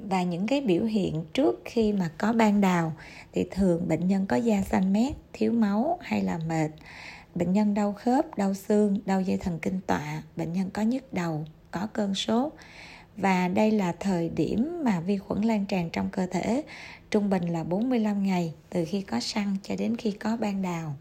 và 0.08 0.22
những 0.22 0.46
cái 0.46 0.60
biểu 0.60 0.84
hiện 0.84 1.24
trước 1.32 1.62
khi 1.64 1.92
mà 1.92 2.10
có 2.18 2.32
ban 2.32 2.60
đào 2.60 2.92
thì 3.32 3.46
thường 3.50 3.88
bệnh 3.88 4.08
nhân 4.08 4.26
có 4.26 4.36
da 4.36 4.62
xanh 4.62 4.92
mét 4.92 5.12
thiếu 5.32 5.52
máu 5.52 5.98
hay 6.02 6.22
là 6.22 6.38
mệt. 6.38 6.70
Bệnh 7.34 7.52
nhân 7.52 7.74
đau 7.74 7.92
khớp 7.92 8.36
đau 8.36 8.54
xương 8.54 8.98
đau 9.06 9.20
dây 9.20 9.36
thần 9.36 9.58
kinh 9.58 9.80
tọa 9.86 10.22
bệnh 10.36 10.52
nhân 10.52 10.70
có 10.70 10.82
nhức 10.82 11.12
đầu 11.12 11.44
có 11.70 11.88
cơn 11.92 12.14
sốt. 12.14 12.52
Và 13.16 13.48
đây 13.48 13.70
là 13.70 13.92
thời 14.00 14.28
điểm 14.28 14.84
mà 14.84 15.00
vi 15.00 15.18
khuẩn 15.18 15.42
lan 15.42 15.66
tràn 15.66 15.90
trong 15.90 16.08
cơ 16.10 16.26
thể 16.26 16.62
trung 17.10 17.30
bình 17.30 17.46
là 17.46 17.64
45 17.64 18.22
ngày 18.22 18.54
từ 18.70 18.84
khi 18.84 19.00
có 19.00 19.20
săn 19.20 19.56
cho 19.62 19.76
đến 19.78 19.96
khi 19.96 20.10
có 20.10 20.36
ban 20.36 20.62
đào 20.62 20.94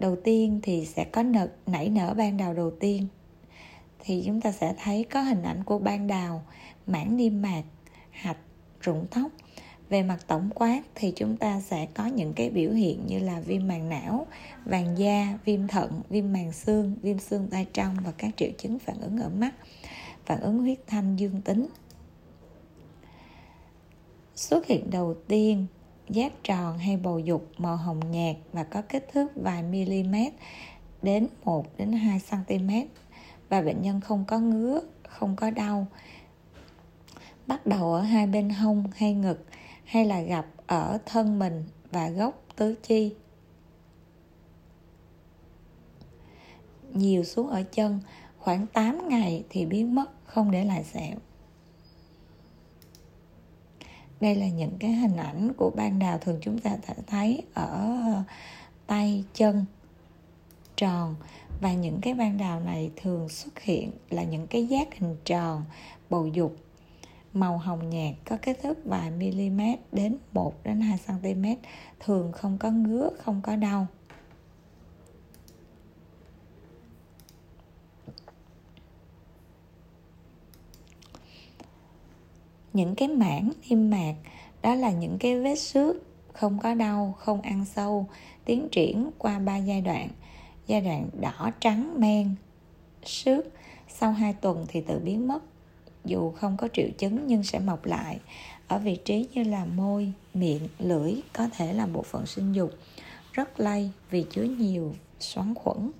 đầu 0.00 0.16
tiên 0.24 0.60
thì 0.62 0.86
sẽ 0.86 1.04
có 1.04 1.22
nở, 1.22 1.48
nảy 1.66 1.88
nở 1.88 2.14
ban 2.16 2.36
đào 2.36 2.54
đầu 2.54 2.70
tiên. 2.80 3.06
Thì 3.98 4.22
chúng 4.26 4.40
ta 4.40 4.52
sẽ 4.52 4.74
thấy 4.82 5.04
có 5.04 5.22
hình 5.22 5.42
ảnh 5.42 5.64
của 5.64 5.78
ban 5.78 6.06
đào 6.06 6.42
mảng 6.92 7.16
niêm 7.16 7.42
mạc 7.42 7.62
hạch 8.10 8.38
rụng 8.80 9.06
tóc 9.10 9.30
về 9.88 10.02
mặt 10.02 10.18
tổng 10.26 10.50
quát 10.54 10.82
thì 10.94 11.12
chúng 11.16 11.36
ta 11.36 11.60
sẽ 11.60 11.86
có 11.94 12.06
những 12.06 12.32
cái 12.32 12.50
biểu 12.50 12.72
hiện 12.72 13.06
như 13.06 13.18
là 13.18 13.40
viêm 13.40 13.68
màng 13.68 13.88
não 13.88 14.26
vàng 14.64 14.98
da 14.98 15.38
viêm 15.44 15.68
thận 15.68 16.00
viêm 16.08 16.32
màng 16.32 16.52
xương 16.52 16.96
viêm 17.02 17.18
xương 17.18 17.48
tay 17.50 17.66
trong 17.72 17.96
và 18.04 18.12
các 18.18 18.30
triệu 18.36 18.50
chứng 18.58 18.78
phản 18.78 19.00
ứng 19.00 19.18
ở 19.18 19.28
mắt 19.28 19.54
phản 20.26 20.40
ứng 20.40 20.58
huyết 20.58 20.78
thanh 20.86 21.16
dương 21.16 21.40
tính 21.40 21.68
xuất 24.34 24.66
hiện 24.66 24.90
đầu 24.90 25.14
tiên 25.28 25.66
giáp 26.08 26.32
tròn 26.42 26.78
hay 26.78 26.96
bầu 26.96 27.18
dục 27.18 27.48
màu 27.58 27.76
hồng 27.76 28.10
nhạt 28.10 28.36
và 28.52 28.64
có 28.64 28.82
kích 28.82 29.08
thước 29.12 29.26
vài 29.36 29.62
mm 29.62 30.14
đến 31.02 31.28
1 31.44 31.66
đến 31.78 31.92
2 31.92 32.20
cm 32.30 32.70
và 33.48 33.62
bệnh 33.62 33.82
nhân 33.82 34.00
không 34.00 34.24
có 34.24 34.38
ngứa, 34.38 34.80
không 35.08 35.36
có 35.36 35.50
đau. 35.50 35.86
Đầu 37.70 37.92
ở 37.92 38.00
hai 38.00 38.26
bên 38.26 38.50
hông 38.50 38.84
hay 38.96 39.14
ngực 39.14 39.44
hay 39.84 40.04
là 40.04 40.20
gặp 40.20 40.46
ở 40.66 40.98
thân 41.06 41.38
mình 41.38 41.64
và 41.90 42.08
gốc 42.08 42.42
tứ 42.56 42.74
chi. 42.82 43.14
Nhiều 46.92 47.24
xuống 47.24 47.48
ở 47.48 47.62
chân, 47.72 48.00
khoảng 48.38 48.66
8 48.66 49.08
ngày 49.08 49.44
thì 49.50 49.66
biến 49.66 49.94
mất, 49.94 50.10
không 50.24 50.50
để 50.50 50.64
lại 50.64 50.84
sẹo. 50.84 51.16
Đây 54.20 54.34
là 54.34 54.48
những 54.48 54.76
cái 54.78 54.92
hình 54.92 55.16
ảnh 55.16 55.52
của 55.56 55.70
ban 55.76 55.98
đào 55.98 56.18
thường 56.18 56.38
chúng 56.40 56.58
ta 56.58 56.76
thấy 57.06 57.42
ở 57.54 57.98
tay, 58.86 59.24
chân, 59.34 59.64
tròn 60.76 61.14
và 61.60 61.72
những 61.72 61.98
cái 62.02 62.14
ban 62.14 62.38
đào 62.38 62.60
này 62.60 62.90
thường 62.96 63.28
xuất 63.28 63.60
hiện 63.60 63.90
là 64.10 64.22
những 64.22 64.46
cái 64.46 64.66
giác 64.66 64.94
hình 64.94 65.16
tròn 65.24 65.64
bầu 66.10 66.26
dục 66.26 66.56
màu 67.32 67.58
hồng 67.58 67.90
nhạt 67.90 68.14
có 68.24 68.36
kích 68.42 68.58
thước 68.62 68.78
vài 68.84 69.10
mm 69.10 69.60
đến 69.92 70.16
1 70.32 70.64
đến 70.64 70.80
2 70.80 70.98
cm, 71.06 71.44
thường 72.00 72.32
không 72.32 72.58
có 72.58 72.70
ngứa, 72.70 73.10
không 73.18 73.40
có 73.42 73.56
đau. 73.56 73.86
Những 82.72 82.94
cái 82.94 83.08
mảng 83.08 83.52
niêm 83.68 83.90
mạc, 83.90 84.14
đó 84.62 84.74
là 84.74 84.90
những 84.90 85.18
cái 85.20 85.40
vết 85.40 85.56
xước, 85.56 85.96
không 86.32 86.58
có 86.58 86.74
đau, 86.74 87.14
không 87.18 87.40
ăn 87.40 87.64
sâu, 87.64 88.06
tiến 88.44 88.68
triển 88.72 89.10
qua 89.18 89.38
ba 89.38 89.56
giai 89.56 89.80
đoạn. 89.80 90.08
Giai 90.66 90.80
đoạn 90.80 91.08
đỏ 91.20 91.50
trắng 91.60 91.94
men, 92.00 92.34
xước. 93.04 93.44
Sau 93.88 94.12
2 94.12 94.32
tuần 94.32 94.66
thì 94.68 94.80
tự 94.80 94.98
biến 94.98 95.28
mất 95.28 95.40
dù 96.04 96.30
không 96.30 96.56
có 96.56 96.68
triệu 96.72 96.88
chứng 96.98 97.26
nhưng 97.26 97.42
sẽ 97.42 97.58
mọc 97.58 97.84
lại. 97.84 98.18
Ở 98.68 98.78
vị 98.78 98.96
trí 99.04 99.26
như 99.34 99.42
là 99.42 99.64
môi, 99.64 100.12
miệng, 100.34 100.68
lưỡi, 100.78 101.14
có 101.32 101.48
thể 101.56 101.72
là 101.72 101.86
bộ 101.86 102.02
phận 102.02 102.26
sinh 102.26 102.52
dục. 102.52 102.70
Rất 103.32 103.60
lây 103.60 103.90
vì 104.10 104.24
chứa 104.30 104.42
nhiều 104.42 104.94
xoắn 105.20 105.54
khuẩn. 105.54 105.90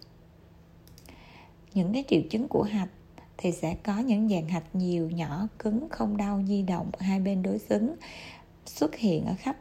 Những 1.75 1.93
cái 1.93 2.05
triệu 2.09 2.21
chứng 2.31 2.49
của 2.49 2.63
hạch 2.63 2.89
thì 3.37 3.53
sẽ 3.53 3.77
có 3.83 3.99
những 3.99 4.29
dạng 4.29 4.49
hạch 4.49 4.75
nhiều, 4.75 5.11
nhỏ, 5.11 5.49
cứng, 5.59 5.89
không 5.91 6.17
đau, 6.17 6.43
di 6.49 6.63
động, 6.63 6.91
hai 6.99 7.21
bên 7.21 7.43
đối 7.43 7.59
xứng, 7.59 7.95
xuất 8.67 8.97
hiện 8.97 9.25
ở 9.25 9.35
khắp 9.39 9.57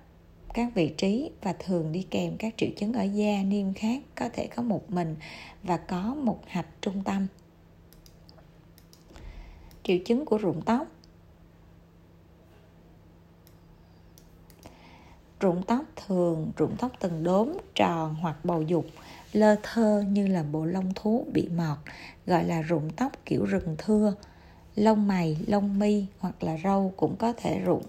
các 0.54 0.72
vị 0.76 0.94
trí 0.98 1.32
và 1.42 1.54
thường 1.54 1.92
đi 1.92 2.06
kèm 2.10 2.38
các 2.38 2.54
triệu 2.58 2.70
chứng 2.78 2.94
ở 2.94 3.04
da 3.04 3.44
niêm 3.44 3.74
khác. 3.74 4.02
Có 4.16 4.30
thể 4.34 4.48
có 4.48 4.64
một 4.64 4.92
mình 4.92 5.16
và 5.64 5.78
có 5.78 6.16
một 6.16 6.40
hạch 6.48 6.68
trung 6.82 7.04
tâm 7.04 7.28
triệu 9.90 9.98
chứng 10.06 10.26
của 10.26 10.38
rụng 10.38 10.62
tóc 10.66 10.88
rụng 15.40 15.64
tóc 15.68 15.86
thường 15.96 16.52
rụng 16.58 16.76
tóc 16.80 16.92
từng 17.00 17.24
đốm, 17.24 17.54
tròn 17.76 18.16
hoặc 18.22 18.46
bầu 18.46 18.62
dục, 18.62 18.86
lơ 19.34 19.56
thơ 19.64 20.04
như 20.08 20.28
là 20.28 20.44
bộ 20.44 20.66
lông 20.66 20.94
thú 20.94 21.26
bị 21.34 21.50
mọt, 21.56 21.78
gọi 22.26 22.44
là 22.44 22.62
rụng 22.62 22.90
tóc 22.96 23.12
kiểu 23.26 23.46
rừng 23.46 23.76
thưa. 23.78 24.14
Lông 24.76 25.08
mày, 25.08 25.38
lông 25.48 25.80
mi 25.80 26.06
hoặc 26.20 26.44
là 26.44 26.58
râu 26.64 26.94
cũng 26.98 27.16
có 27.16 27.34
thể 27.34 27.60
rụng 27.60 27.84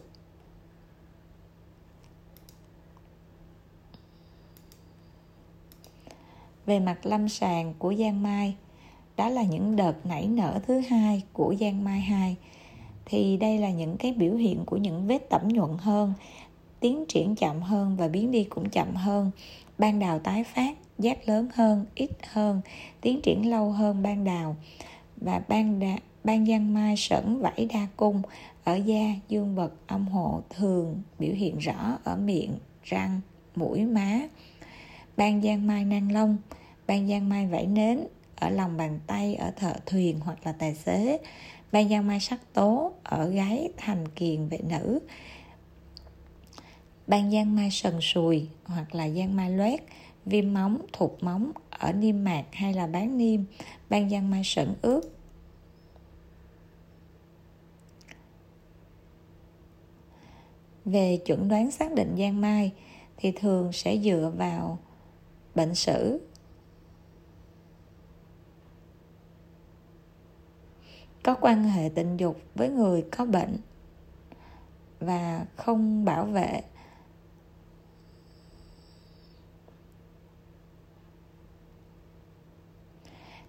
về 6.66 6.80
mặt 6.80 7.06
lâm 7.06 7.28
sàng 7.28 7.74
của 7.78 7.94
giang 7.94 8.22
mai 8.22 8.56
đó 9.20 9.28
là 9.28 9.42
những 9.42 9.76
đợt 9.76 10.06
nảy 10.06 10.26
nở 10.26 10.60
thứ 10.66 10.80
hai 10.80 11.22
của 11.32 11.54
giang 11.60 11.84
mai 11.84 12.00
2 12.00 12.36
thì 13.04 13.36
đây 13.36 13.58
là 13.58 13.70
những 13.70 13.96
cái 13.96 14.12
biểu 14.12 14.34
hiện 14.34 14.64
của 14.66 14.76
những 14.76 15.06
vết 15.06 15.30
tẩm 15.30 15.48
nhuận 15.48 15.70
hơn 15.78 16.12
tiến 16.80 17.04
triển 17.08 17.34
chậm 17.34 17.60
hơn 17.60 17.96
và 17.96 18.08
biến 18.08 18.30
đi 18.30 18.44
cũng 18.44 18.70
chậm 18.70 18.94
hơn. 18.94 19.30
Ban 19.78 19.98
đào 19.98 20.18
tái 20.18 20.44
phát 20.44 20.76
giác 20.98 21.28
lớn 21.28 21.48
hơn 21.54 21.86
ít 21.94 22.10
hơn 22.32 22.60
tiến 23.00 23.20
triển 23.22 23.50
lâu 23.50 23.70
hơn 23.70 24.02
ban 24.02 24.24
đào. 24.24 24.56
Và 25.16 25.42
ban 25.48 25.78
đà, 25.78 25.96
ban 26.24 26.46
giang 26.46 26.74
mai 26.74 26.94
sẩn 26.96 27.40
vảy 27.40 27.68
đa 27.74 27.86
cung 27.96 28.22
ở 28.64 28.74
da 28.74 29.14
dương 29.28 29.54
vật 29.54 29.72
âm 29.86 30.08
hộ 30.08 30.42
thường 30.50 31.02
biểu 31.18 31.34
hiện 31.34 31.58
rõ 31.58 31.98
ở 32.04 32.16
miệng 32.16 32.52
răng 32.84 33.20
mũi 33.56 33.84
má. 33.84 34.20
Ban 35.16 35.42
giang 35.42 35.66
mai 35.66 35.84
nang 35.84 36.12
lông 36.12 36.36
ban 36.86 37.08
giang 37.08 37.28
mai 37.28 37.46
vảy 37.46 37.66
nến 37.66 38.00
ở 38.40 38.50
lòng 38.50 38.76
bàn 38.76 39.00
tay, 39.06 39.34
ở 39.34 39.50
thợ 39.50 39.72
thuyền 39.86 40.20
hoặc 40.20 40.38
là 40.44 40.52
tài 40.52 40.74
xế. 40.74 41.18
Ban 41.72 41.88
giang 41.88 42.06
mai 42.06 42.20
sắc 42.20 42.40
tố 42.52 42.92
ở 43.02 43.28
gái 43.28 43.68
thành 43.76 44.08
kiền 44.08 44.48
vệ 44.48 44.58
nữ. 44.58 44.98
Ban 47.06 47.30
giang 47.30 47.56
mai 47.56 47.70
sần 47.70 48.00
sùi 48.00 48.48
hoặc 48.64 48.94
là 48.94 49.08
giang 49.08 49.36
mai 49.36 49.50
loét, 49.50 49.80
viêm 50.26 50.54
móng, 50.54 50.78
thụt 50.92 51.10
móng 51.20 51.52
ở 51.70 51.92
niêm 51.92 52.24
mạc 52.24 52.44
hay 52.52 52.74
là 52.74 52.86
bán 52.86 53.18
niêm. 53.18 53.40
Ban 53.90 54.10
giang 54.10 54.30
mai 54.30 54.42
sẩn 54.44 54.74
ướt. 54.82 55.00
Về 60.84 61.16
chuẩn 61.26 61.48
đoán 61.48 61.70
xác 61.70 61.92
định 61.92 62.16
giang 62.18 62.40
mai 62.40 62.72
thì 63.16 63.32
thường 63.32 63.72
sẽ 63.72 63.98
dựa 63.98 64.32
vào 64.36 64.78
bệnh 65.54 65.74
sử 65.74 66.20
có 71.22 71.34
quan 71.34 71.64
hệ 71.64 71.90
tình 71.94 72.16
dục 72.16 72.40
với 72.54 72.68
người 72.68 73.04
có 73.10 73.24
bệnh 73.24 73.56
và 75.00 75.46
không 75.56 76.04
bảo 76.04 76.24
vệ. 76.24 76.62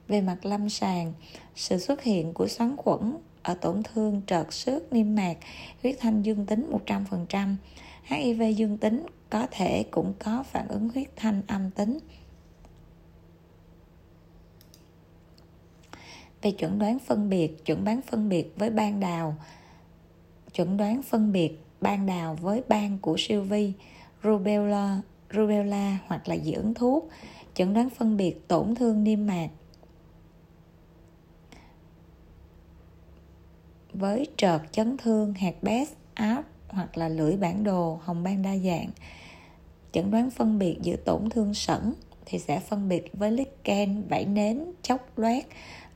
Về 0.07 0.21
mặt 0.21 0.45
lâm 0.45 0.69
sàng, 0.69 1.13
sự 1.55 1.77
xuất 1.77 2.01
hiện 2.01 2.33
của 2.33 2.47
xoắn 2.47 2.75
khuẩn 2.77 3.17
ở 3.43 3.53
tổn 3.53 3.83
thương 3.83 4.21
trợt 4.27 4.53
xước 4.53 4.93
niêm 4.93 5.15
mạc, 5.15 5.37
huyết 5.81 5.95
thanh 5.99 6.21
dương 6.21 6.45
tính 6.45 6.71
100% 6.85 7.55
HIV 8.03 8.41
dương 8.57 8.77
tính 8.77 9.05
có 9.29 9.47
thể 9.51 9.83
cũng 9.91 10.13
có 10.19 10.43
phản 10.43 10.67
ứng 10.67 10.89
huyết 10.89 11.07
thanh 11.15 11.41
âm 11.47 11.71
tính. 11.71 11.99
Về 16.41 16.51
chuẩn 16.51 16.79
đoán 16.79 16.99
phân 16.99 17.29
biệt, 17.29 17.65
chuẩn 17.65 17.83
đoán 17.83 18.01
phân 18.01 18.29
biệt 18.29 18.53
với 18.55 18.69
ban 18.69 18.99
đào. 18.99 19.35
Chuẩn 20.53 20.77
đoán 20.77 21.01
phân 21.01 21.31
biệt 21.31 21.51
ban 21.81 22.05
đào 22.05 22.35
với 22.35 22.63
ban 22.67 22.97
của 22.97 23.15
siêu 23.17 23.43
vi, 23.43 23.73
rubella 24.23 25.01
rubella 25.33 25.97
hoặc 26.07 26.27
là 26.27 26.37
dị 26.37 26.51
ứng 26.51 26.73
thuốc. 26.73 27.09
Chẩn 27.53 27.73
đoán 27.73 27.89
phân 27.89 28.17
biệt 28.17 28.47
tổn 28.47 28.75
thương 28.75 29.03
niêm 29.03 29.27
mạc 29.27 29.49
với 33.93 34.27
trợt 34.37 34.61
chấn 34.71 34.97
thương 34.97 35.33
hạt 35.33 35.55
bét 35.61 35.87
áp 36.13 36.43
hoặc 36.67 36.97
là 36.97 37.07
lưỡi 37.09 37.37
bản 37.37 37.63
đồ, 37.63 37.99
hồng 38.03 38.23
ban 38.23 38.41
đa 38.41 38.57
dạng. 38.57 38.89
Chẩn 39.91 40.11
đoán 40.11 40.29
phân 40.29 40.59
biệt 40.59 40.77
giữa 40.81 40.95
tổn 40.95 41.29
thương 41.29 41.53
sẩn 41.53 41.93
thì 42.25 42.39
sẽ 42.39 42.59
phân 42.59 42.89
biệt 42.89 43.09
với 43.13 43.31
lichen 43.31 44.07
vảy 44.07 44.25
nến, 44.25 44.65
chốc 44.81 45.19
loét 45.19 45.45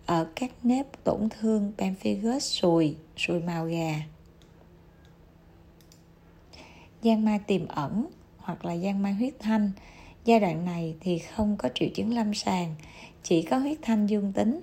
ở 0.05 0.27
các 0.35 0.51
nếp 0.63 1.03
tổn 1.03 1.29
thương 1.29 1.71
pemphigus 1.77 2.43
sùi, 2.43 2.95
sùi 3.17 3.39
màu 3.39 3.65
gà. 3.65 4.01
Giang 7.03 7.25
mai 7.25 7.39
tiềm 7.39 7.67
ẩn 7.67 8.07
hoặc 8.37 8.65
là 8.65 8.77
giang 8.77 9.01
mai 9.01 9.13
huyết 9.13 9.33
thanh. 9.39 9.71
Giai 10.25 10.39
đoạn 10.39 10.65
này 10.65 10.95
thì 10.99 11.19
không 11.19 11.57
có 11.57 11.69
triệu 11.75 11.89
chứng 11.93 12.13
lâm 12.13 12.33
sàng, 12.33 12.75
chỉ 13.23 13.41
có 13.41 13.57
huyết 13.57 13.77
thanh 13.81 14.07
dương 14.07 14.33
tính 14.33 14.59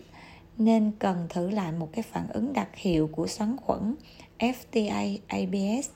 nên 0.58 0.92
cần 0.98 1.26
thử 1.28 1.50
lại 1.50 1.72
một 1.72 1.88
cái 1.92 2.02
phản 2.02 2.28
ứng 2.28 2.52
đặc 2.52 2.68
hiệu 2.74 3.10
của 3.12 3.26
xoắn 3.26 3.56
khuẩn 3.56 3.94
FTA 4.38 5.18
ABS 5.26 5.90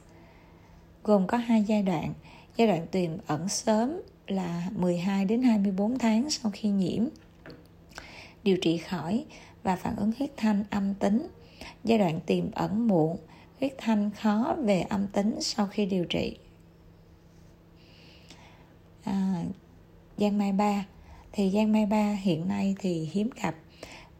gồm 1.05 1.27
có 1.27 1.37
hai 1.37 1.63
giai 1.63 1.83
đoạn. 1.83 2.13
Giai 2.57 2.69
đoạn 2.69 2.87
tiềm 2.87 3.11
ẩn 3.27 3.49
sớm 3.49 4.01
là 4.27 4.71
12 4.77 5.25
đến 5.25 5.43
24 5.43 5.99
tháng 5.99 6.31
sau 6.31 6.53
khi 6.55 6.69
nhiễm 6.69 7.05
điều 8.47 8.57
trị 8.57 8.79
khỏi 8.79 9.25
và 9.63 9.77
phản 9.77 9.97
ứng 9.97 10.13
huyết 10.19 10.31
thanh 10.37 10.65
âm 10.71 10.95
tính. 10.95 11.29
Giai 11.85 11.99
đoạn 11.99 12.21
tiềm 12.27 12.51
ẩn 12.51 12.89
muộn 12.89 13.17
huyết 13.61 13.75
thanh 13.79 14.11
khó 14.11 14.57
về 14.59 14.81
âm 14.81 15.07
tính 15.07 15.37
sau 15.41 15.67
khi 15.67 15.87
điều 15.87 16.05
trị. 16.05 16.37
À, 19.05 19.45
giang 20.17 20.39
mai 20.39 20.53
ba. 20.53 20.87
Thì 21.33 21.51
giang 21.51 21.73
mai 21.73 21.87
ba 21.87 22.13
hiện 22.13 22.49
nay 22.49 22.75
thì 22.79 23.09
hiếm 23.13 23.31
gặp. 23.43 23.55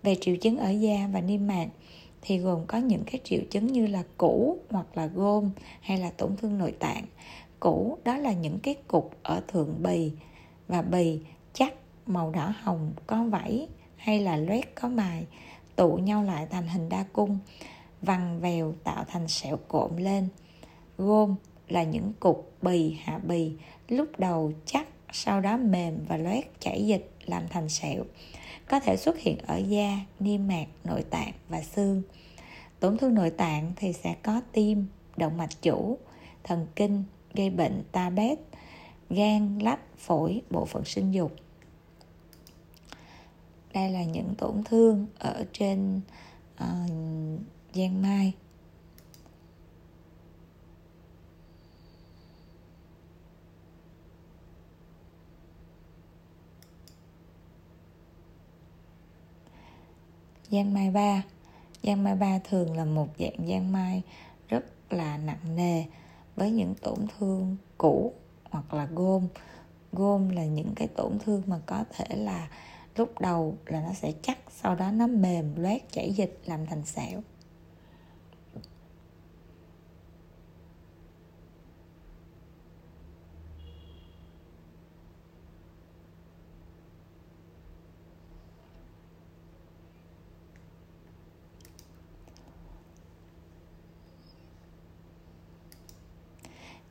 Về 0.03 0.17
triệu 0.21 0.37
chứng 0.37 0.59
ở 0.59 0.71
da 0.71 1.09
và 1.13 1.21
niêm 1.21 1.47
mạc 1.47 1.67
thì 2.23 2.39
gồm 2.39 2.67
có 2.67 2.79
những 2.79 3.03
cái 3.07 3.21
triệu 3.25 3.41
chứng 3.51 3.67
như 3.67 3.87
là 3.87 4.03
cũ 4.17 4.59
hoặc 4.71 4.97
là 4.97 5.07
gôm 5.07 5.51
hay 5.81 5.99
là 5.99 6.11
tổn 6.11 6.37
thương 6.37 6.59
nội 6.59 6.73
tạng. 6.79 7.05
Cũ 7.61 7.99
đó 8.05 8.17
là 8.17 8.33
những 8.33 8.59
cái 8.59 8.75
cục 8.89 9.11
ở 9.23 9.43
thượng 9.49 9.83
bì 9.83 10.13
và 10.69 10.83
bì 10.83 11.21
chắc 11.53 11.75
màu 12.07 12.31
đỏ 12.31 12.53
hồng 12.61 12.93
có 13.07 13.25
vảy 13.25 13.69
hay 14.07 14.21
là 14.21 14.37
loét 14.37 14.75
có 14.75 14.89
mài 14.89 15.27
tụ 15.77 15.97
nhau 15.97 16.23
lại 16.23 16.47
thành 16.51 16.69
hình 16.69 16.89
đa 16.89 17.05
cung, 17.13 17.39
vằn 18.03 18.41
vèo 18.41 18.75
tạo 18.85 19.05
thành 19.09 19.29
sẹo 19.29 19.57
cộm 19.69 19.97
lên. 19.97 20.29
Gôm 20.99 21.35
là 21.69 21.83
những 21.83 22.13
cục 22.21 22.53
bì, 22.63 22.97
hạ 23.05 23.19
bì, 23.19 23.53
lúc 23.89 24.09
đầu 24.19 24.53
chắc, 24.67 24.89
sau 25.13 25.41
đó 25.41 25.57
mềm 25.57 25.99
và 26.09 26.17
loét 26.17 26.45
chảy 26.61 26.87
dịch 26.87 27.11
làm 27.27 27.49
thành 27.49 27.69
sẹo. 27.69 28.05
Có 28.69 28.81
thể 28.81 28.97
xuất 28.97 29.19
hiện 29.19 29.39
ở 29.47 29.57
da, 29.57 30.01
niêm 30.21 30.49
mạc, 30.49 30.67
nội 30.85 31.03
tạng 31.11 31.33
và 31.49 31.63
xương. 31.63 32.03
Tổn 32.81 32.99
thương 32.99 33.15
nội 33.15 33.31
tạng 33.31 33.73
thì 33.77 33.93
sẽ 33.93 34.15
có 34.23 34.41
tim, 34.53 34.87
động 35.17 35.37
mạch 35.37 35.63
chủ, 35.63 35.99
thần 36.45 36.67
kinh, 36.77 37.05
gây 37.35 37.51
bệnh, 37.51 37.83
ta 37.93 38.11
bét 38.11 38.39
gan, 39.11 39.59
lách, 39.59 39.99
phổi, 39.99 40.43
bộ 40.51 40.65
phận 40.65 40.85
sinh 40.85 41.13
dục 41.13 41.37
đây 43.77 43.91
là 43.91 44.05
những 44.05 44.35
tổn 44.39 44.63
thương 44.65 45.07
ở 45.19 45.45
trên 45.53 46.01
uh, 46.55 46.91
giang 47.75 48.03
mai. 48.03 48.35
Giang 60.51 60.75
mai 60.75 60.91
ba. 60.91 61.23
Giang 61.83 62.05
mai 62.05 62.15
ba 62.15 62.39
thường 62.39 62.77
là 62.77 62.85
một 62.85 63.09
dạng 63.19 63.49
giang 63.49 63.73
mai 63.73 64.03
rất 64.49 64.65
là 64.91 65.17
nặng 65.17 65.57
nề 65.57 65.85
với 66.37 66.51
những 66.51 66.75
tổn 66.75 66.99
thương 67.19 67.57
cũ 67.79 68.13
hoặc 68.51 68.75
là 68.75 68.89
gôm. 68.95 69.29
Gôm 69.93 70.29
là 70.29 70.45
những 70.45 70.73
cái 70.77 70.89
tổn 70.89 71.19
thương 71.19 71.43
mà 71.47 71.61
có 71.67 71.85
thể 71.97 72.17
là 72.17 72.49
lúc 72.97 73.21
đầu 73.21 73.57
là 73.67 73.81
nó 73.81 73.93
sẽ 73.93 74.13
chắc 74.23 74.39
sau 74.51 74.75
đó 74.75 74.91
nó 74.91 75.07
mềm 75.07 75.57
loét 75.57 75.93
chảy 75.93 76.13
dịch 76.13 76.41
làm 76.47 76.67
thành 76.67 76.85
sẹo. 76.85 77.23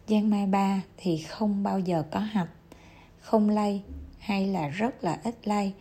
Giang 0.08 0.30
mai 0.30 0.48
ba 0.48 0.82
thì 0.98 1.18
không 1.18 1.64
bao 1.64 1.80
giờ 1.80 2.04
có 2.12 2.20
hạch, 2.20 2.50
không 3.20 3.50
lây 3.50 3.82
hay 4.20 4.48
là 4.48 4.68
rất 4.68 5.04
là 5.04 5.20
ít 5.24 5.48
lây, 5.48 5.74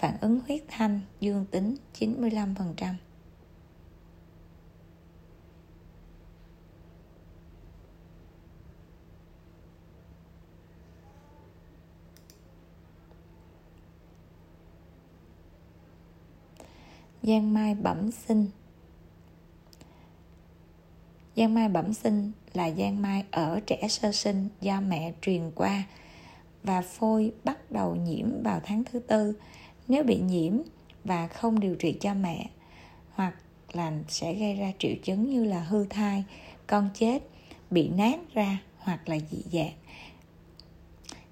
phản 0.00 0.16
ứng 0.20 0.40
huyết 0.46 0.62
thanh, 0.68 1.00
dương 1.20 1.44
tính 1.50 1.76
95%. 1.98 2.94
Giang 17.22 17.54
mai 17.54 17.74
bẩm 17.74 18.10
sinh 18.10 18.46
Giang 21.36 21.54
mai 21.54 21.68
bẩm 21.68 21.92
sinh 21.92 22.32
là 22.54 22.70
giang 22.70 23.02
mai 23.02 23.24
ở 23.30 23.60
trẻ 23.66 23.88
sơ 23.88 24.12
sinh 24.12 24.48
do 24.60 24.80
mẹ 24.80 25.12
truyền 25.22 25.50
qua 25.54 25.82
và 26.62 26.82
phôi 26.82 27.32
bắt 27.44 27.70
đầu 27.70 27.96
nhiễm 27.96 28.42
vào 28.42 28.60
tháng 28.64 28.84
thứ 28.84 28.98
tư 28.98 29.34
nếu 29.90 30.04
bị 30.04 30.18
nhiễm 30.18 30.52
và 31.04 31.26
không 31.26 31.60
điều 31.60 31.74
trị 31.74 31.96
cho 32.00 32.14
mẹ, 32.14 32.50
hoặc 33.10 33.34
là 33.72 33.92
sẽ 34.08 34.34
gây 34.34 34.54
ra 34.54 34.72
triệu 34.78 34.94
chứng 35.02 35.30
như 35.30 35.44
là 35.44 35.60
hư 35.60 35.86
thai, 35.86 36.24
con 36.66 36.90
chết, 36.94 37.22
bị 37.70 37.88
nát 37.88 38.18
ra 38.34 38.58
hoặc 38.78 39.08
là 39.08 39.18
dị 39.30 39.42
dạng. 39.52 39.72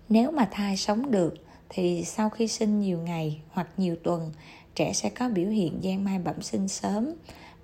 Nếu 0.09 0.31
mà 0.31 0.49
thai 0.51 0.77
sống 0.77 1.11
được 1.11 1.35
thì 1.69 2.05
sau 2.05 2.31
khi 2.31 2.49
sinh 2.49 2.81
nhiều 2.81 2.99
ngày 2.99 3.41
hoặc 3.51 3.69
nhiều 3.77 3.97
tuần, 4.03 4.33
trẻ 4.75 4.93
sẽ 4.93 5.11
có 5.11 5.29
biểu 5.29 5.49
hiện 5.49 5.81
giang 5.85 6.05
mai 6.05 6.19
bẩm 6.19 6.43
sinh 6.43 6.69
sớm 6.69 7.13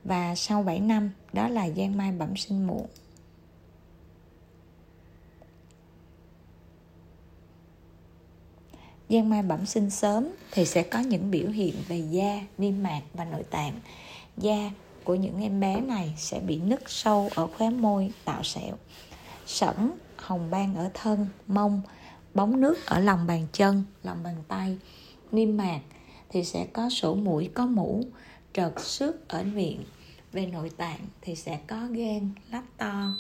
và 0.05 0.35
sau 0.35 0.63
7 0.63 0.81
năm, 0.81 1.11
đó 1.33 1.49
là 1.49 1.71
giang 1.71 1.97
mai 1.97 2.13
bẩm 2.13 2.37
sinh 2.37 2.67
muộn. 2.67 2.87
Giang 9.15 9.29
mai 9.29 9.43
bẩm 9.43 9.67
sinh 9.67 9.91
sớm 9.91 10.29
thì 10.51 10.67
sẽ 10.67 10.83
có 10.83 10.99
những 10.99 11.31
biểu 11.31 11.49
hiện 11.49 11.75
về 11.89 11.99
da, 11.99 12.41
niêm 12.59 12.83
mạc 12.83 13.03
và 13.15 13.25
nội 13.25 13.43
tạng. 13.51 13.81
Da 14.37 14.71
của 15.05 15.15
những 15.15 15.43
em 15.43 15.61
bé 15.61 15.81
này 15.81 16.15
sẽ 16.17 16.41
bị 16.41 16.61
nứt 16.61 16.83
sâu 16.87 17.31
ở 17.35 17.47
khóe 17.47 17.71
môi 17.71 18.13
tạo 18.25 18.43
sẹo. 18.43 18.77
Sẩn, 19.47 19.91
hồng 20.17 20.51
ban 20.51 20.77
ở 20.77 20.91
thân, 20.95 21.27
mông, 21.47 21.83
bóng 22.35 22.61
nước 22.61 22.87
ở 22.87 22.99
lòng 22.99 23.27
bàn 23.27 23.47
chân, 23.53 23.85
lòng 24.03 24.23
bàn 24.23 24.37
tay, 24.49 24.79
niêm 25.33 25.57
mạc 25.57 25.81
thì 26.29 26.45
sẽ 26.45 26.67
có 26.73 26.91
sổ 26.91 27.15
mũi 27.15 27.51
có 27.55 27.67
mũ, 27.67 28.05
trợt 28.53 28.73
xước 28.81 29.29
ở 29.29 29.43
miệng. 29.43 29.85
Về 30.33 30.47
nội 30.47 30.71
tạng 30.71 31.01
thì 31.21 31.35
sẽ 31.35 31.61
có 31.67 31.87
gan, 31.91 32.31
lách 32.51 32.79
to, 32.79 33.17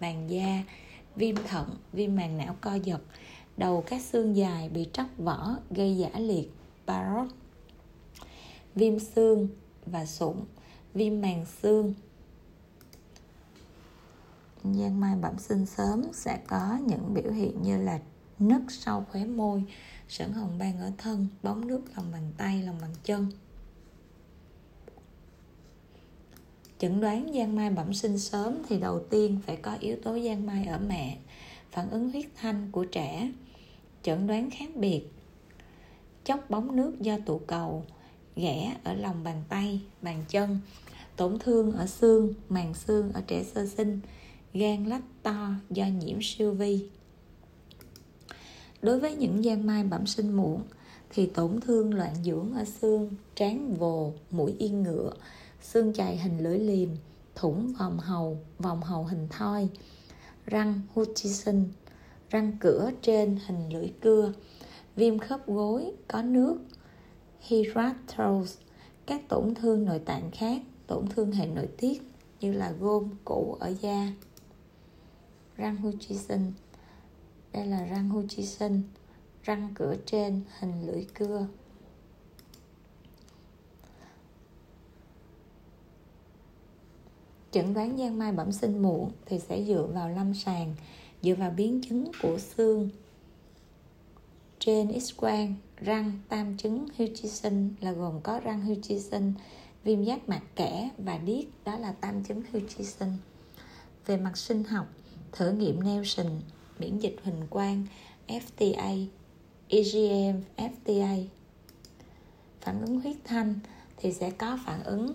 vàng 0.00 0.30
da, 0.30 0.62
viêm 1.16 1.36
thận, 1.48 1.76
viêm 1.92 2.16
màng 2.16 2.38
não 2.38 2.56
co 2.60 2.74
giật, 2.74 3.00
đầu 3.60 3.84
các 3.86 4.02
xương 4.02 4.36
dài 4.36 4.68
bị 4.68 4.88
tróc 4.92 5.06
vỏ 5.18 5.56
gây 5.70 5.96
giả 5.96 6.18
liệt, 6.18 6.50
parot. 6.86 7.28
Viêm 8.74 8.98
xương 8.98 9.48
và 9.86 10.06
sụn 10.06 10.36
viêm 10.94 11.20
màng 11.20 11.46
xương. 11.62 11.94
Giang 14.64 15.00
mai 15.00 15.16
bẩm 15.16 15.38
sinh 15.38 15.66
sớm 15.66 16.02
sẽ 16.12 16.38
có 16.46 16.78
những 16.86 17.14
biểu 17.14 17.32
hiện 17.32 17.62
như 17.62 17.82
là 17.82 18.00
nứt 18.38 18.60
sau 18.68 19.06
khóe 19.10 19.24
môi 19.24 19.64
sẩn 20.08 20.32
hồng 20.32 20.58
ban 20.58 20.80
ở 20.80 20.92
thân, 20.98 21.26
bóng 21.42 21.66
nước 21.66 21.82
lòng 21.96 22.06
bàn 22.12 22.32
tay, 22.36 22.62
lòng 22.62 22.76
bàn 22.80 22.94
chân. 23.04 23.26
Chẩn 26.78 27.00
đoán 27.00 27.32
giang 27.34 27.56
mai 27.56 27.70
bẩm 27.70 27.94
sinh 27.94 28.18
sớm 28.18 28.62
thì 28.68 28.78
đầu 28.78 29.00
tiên 29.10 29.38
phải 29.46 29.56
có 29.56 29.76
yếu 29.80 29.96
tố 30.02 30.18
giang 30.18 30.46
mai 30.46 30.66
ở 30.66 30.78
mẹ, 30.78 31.18
phản 31.70 31.90
ứng 31.90 32.10
huyết 32.10 32.26
thanh 32.36 32.72
của 32.72 32.84
trẻ 32.84 33.32
chẩn 34.02 34.26
đoán 34.26 34.50
khác 34.50 34.76
biệt. 34.76 35.02
Chốc 36.24 36.50
bóng 36.50 36.76
nước 36.76 37.00
do 37.00 37.18
tụ 37.26 37.38
cầu 37.38 37.84
ghẻ 38.36 38.76
ở 38.84 38.94
lòng 38.94 39.24
bàn 39.24 39.42
tay, 39.48 39.80
bàn 40.02 40.24
chân, 40.28 40.58
tổn 41.16 41.38
thương 41.38 41.72
ở 41.72 41.86
xương, 41.86 42.34
màng 42.48 42.74
xương 42.74 43.12
ở 43.12 43.20
trẻ 43.26 43.44
sơ 43.54 43.66
sinh, 43.66 44.00
gan 44.54 44.84
lách 44.84 45.02
to 45.22 45.48
do 45.70 45.86
nhiễm 45.86 46.18
siêu 46.22 46.52
vi. 46.52 46.88
Đối 48.82 49.00
với 49.00 49.16
những 49.16 49.42
giang 49.42 49.66
mai 49.66 49.84
bẩm 49.84 50.06
sinh 50.06 50.32
muộn 50.32 50.62
thì 51.10 51.26
tổn 51.26 51.60
thương 51.60 51.94
loạn 51.94 52.14
dưỡng 52.24 52.52
ở 52.54 52.64
xương, 52.64 53.10
trán, 53.34 53.74
vồ, 53.74 54.12
mũi, 54.30 54.54
yên 54.58 54.82
ngựa, 54.82 55.12
xương 55.62 55.92
chày 55.94 56.16
hình 56.16 56.38
lưỡi 56.38 56.58
liềm, 56.58 56.88
thủng 57.34 57.72
vòng 57.78 57.98
hầu 57.98 58.38
vòng 58.58 58.82
hầu 58.82 59.04
hình 59.04 59.26
thoi, 59.30 59.68
răng 60.46 60.80
Hutchinson 60.94 61.64
răng 62.30 62.52
cửa 62.60 62.90
trên 63.02 63.38
hình 63.46 63.72
lưỡi 63.72 63.92
cưa, 64.00 64.32
viêm 64.96 65.18
khớp 65.18 65.46
gối, 65.46 65.92
có 66.08 66.22
nước 66.22 66.58
hydratose 67.40 68.62
các 69.06 69.28
tổn 69.28 69.54
thương 69.54 69.84
nội 69.84 69.98
tạng 69.98 70.30
khác, 70.30 70.62
tổn 70.86 71.06
thương 71.06 71.32
hệ 71.32 71.46
nội 71.46 71.68
tiết 71.76 72.02
như 72.40 72.52
là 72.52 72.72
gôm 72.80 73.10
cũ 73.24 73.56
ở 73.60 73.74
da. 73.80 74.12
Răng 75.56 75.76
Hutchinson 75.76 76.52
đây 77.52 77.66
là 77.66 77.84
răng 77.84 78.08
Hutchinson 78.08 78.82
răng 79.42 79.68
cửa 79.74 79.96
trên 80.06 80.40
hình 80.58 80.86
lưỡi 80.86 81.06
cưa. 81.14 81.46
Chẩn 87.50 87.74
đoán 87.74 87.98
giang 87.98 88.18
mai 88.18 88.32
bẩm 88.32 88.52
sinh 88.52 88.82
muộn 88.82 89.10
thì 89.26 89.38
sẽ 89.38 89.64
dựa 89.64 89.82
vào 89.82 90.08
lâm 90.08 90.34
sàng 90.34 90.74
dựa 91.22 91.34
vào 91.34 91.50
biến 91.50 91.80
chứng 91.80 92.10
của 92.22 92.38
xương. 92.38 92.88
Trên 94.58 95.00
x 95.00 95.16
quang 95.16 95.54
răng 95.76 96.12
tam 96.28 96.56
chứng 96.56 96.86
Hutchinson 96.98 97.68
là 97.80 97.92
gồm 97.92 98.20
có 98.20 98.40
răng 98.40 98.60
Hutchinson 98.60 99.32
viêm 99.84 100.02
giác 100.02 100.28
mạc 100.28 100.42
kẽ 100.56 100.90
và 100.98 101.18
điếc, 101.18 101.44
đó 101.64 101.78
là 101.78 101.92
tam 101.92 102.24
chứng 102.24 102.42
Hutchinson 102.52 103.12
về 104.06 104.16
mặt 104.16 104.36
sinh 104.36 104.64
học, 104.64 104.86
thử 105.32 105.50
nghiệm 105.52 105.82
Nelson, 105.82 106.26
miễn 106.78 106.98
dịch 106.98 107.16
huỳnh 107.24 107.46
quang 107.50 107.86
FTA 108.28 109.06
EGM 109.68 110.40
FTA 110.56 111.24
phản 112.60 112.80
ứng 112.80 113.00
huyết 113.00 113.16
thanh 113.24 113.54
thì 113.96 114.12
sẽ 114.12 114.30
có 114.30 114.58
phản 114.66 114.84
ứng 114.84 115.12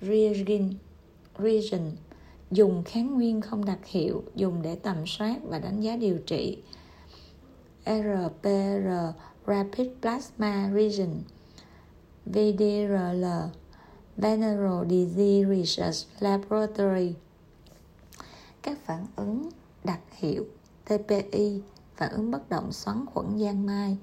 reagin 0.00 0.74
reason 1.38 1.90
dùng 2.50 2.82
kháng 2.84 3.14
nguyên 3.14 3.40
không 3.40 3.64
đặc 3.64 3.78
hiệu, 3.86 4.22
dùng 4.34 4.62
để 4.62 4.76
tầm 4.76 5.06
soát 5.06 5.36
và 5.44 5.58
đánh 5.58 5.80
giá 5.80 5.96
điều 5.96 6.18
trị. 6.18 6.62
RPR 7.84 8.88
Rapid 9.46 9.88
Plasma 10.02 10.70
Region 10.74 11.10
VDRL 12.26 13.24
Veneral 14.16 14.88
Disease 14.90 15.48
Research 15.48 16.06
Laboratory. 16.20 17.14
Các 18.62 18.78
phản 18.84 19.06
ứng 19.16 19.48
đặc 19.84 20.00
hiệu 20.12 20.46
TPI 20.84 21.60
phản 21.96 22.10
ứng 22.10 22.30
bất 22.30 22.48
động 22.48 22.72
xoắn 22.72 23.06
khuẩn 23.06 23.38
giang 23.38 23.66
mai 23.66 23.96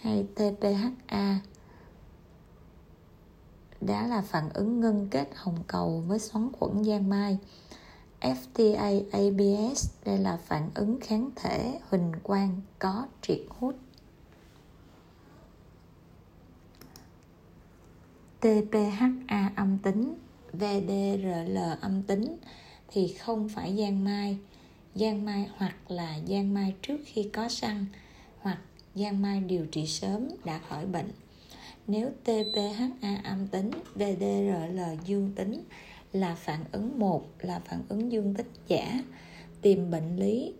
hay 0.00 0.26
TPHA 0.34 1.40
đã 3.80 4.06
là 4.06 4.22
phản 4.22 4.50
ứng 4.54 4.80
ngân 4.80 5.08
kết 5.10 5.28
hồng 5.34 5.62
cầu 5.66 6.04
với 6.06 6.18
xoắn 6.18 6.52
khuẩn 6.52 6.84
giang 6.84 7.08
mai. 7.08 7.38
FTA 8.20 9.02
ABS 9.12 9.90
đây 10.04 10.18
là 10.18 10.36
phản 10.36 10.70
ứng 10.74 11.00
kháng 11.00 11.30
thể 11.36 11.78
huỳnh 11.88 12.12
quang 12.22 12.60
có 12.78 13.06
triệt 13.22 13.40
hút. 13.48 13.74
TPHA 18.40 19.52
âm 19.56 19.78
tính 19.78 20.14
VDRL 20.52 21.58
âm 21.80 22.02
tính 22.02 22.36
thì 22.88 23.08
không 23.08 23.48
phải 23.48 23.76
giang 23.76 24.04
mai. 24.04 24.38
Giang 24.94 25.24
mai 25.24 25.48
hoặc 25.56 25.90
là 25.90 26.18
giang 26.28 26.54
mai 26.54 26.74
trước 26.82 26.98
khi 27.04 27.30
có 27.32 27.48
săn 27.48 27.86
hoặc 28.40 28.58
giang 28.94 29.22
mai 29.22 29.40
điều 29.40 29.66
trị 29.66 29.86
sớm 29.86 30.28
đã 30.44 30.60
khỏi 30.68 30.86
bệnh. 30.86 31.10
Nếu 31.86 32.10
TPHA 32.24 33.20
âm 33.24 33.46
tính 33.46 33.70
VDRL 33.94 34.80
dương 35.04 35.32
tính 35.36 35.64
là 36.12 36.34
phản 36.34 36.64
ứng 36.72 36.98
một, 36.98 37.28
là 37.40 37.60
phản 37.64 37.82
ứng 37.88 38.12
dương 38.12 38.34
tích 38.34 38.50
giả, 38.68 39.02
tìm 39.62 39.90
bệnh 39.90 40.16
lý, 40.16 40.54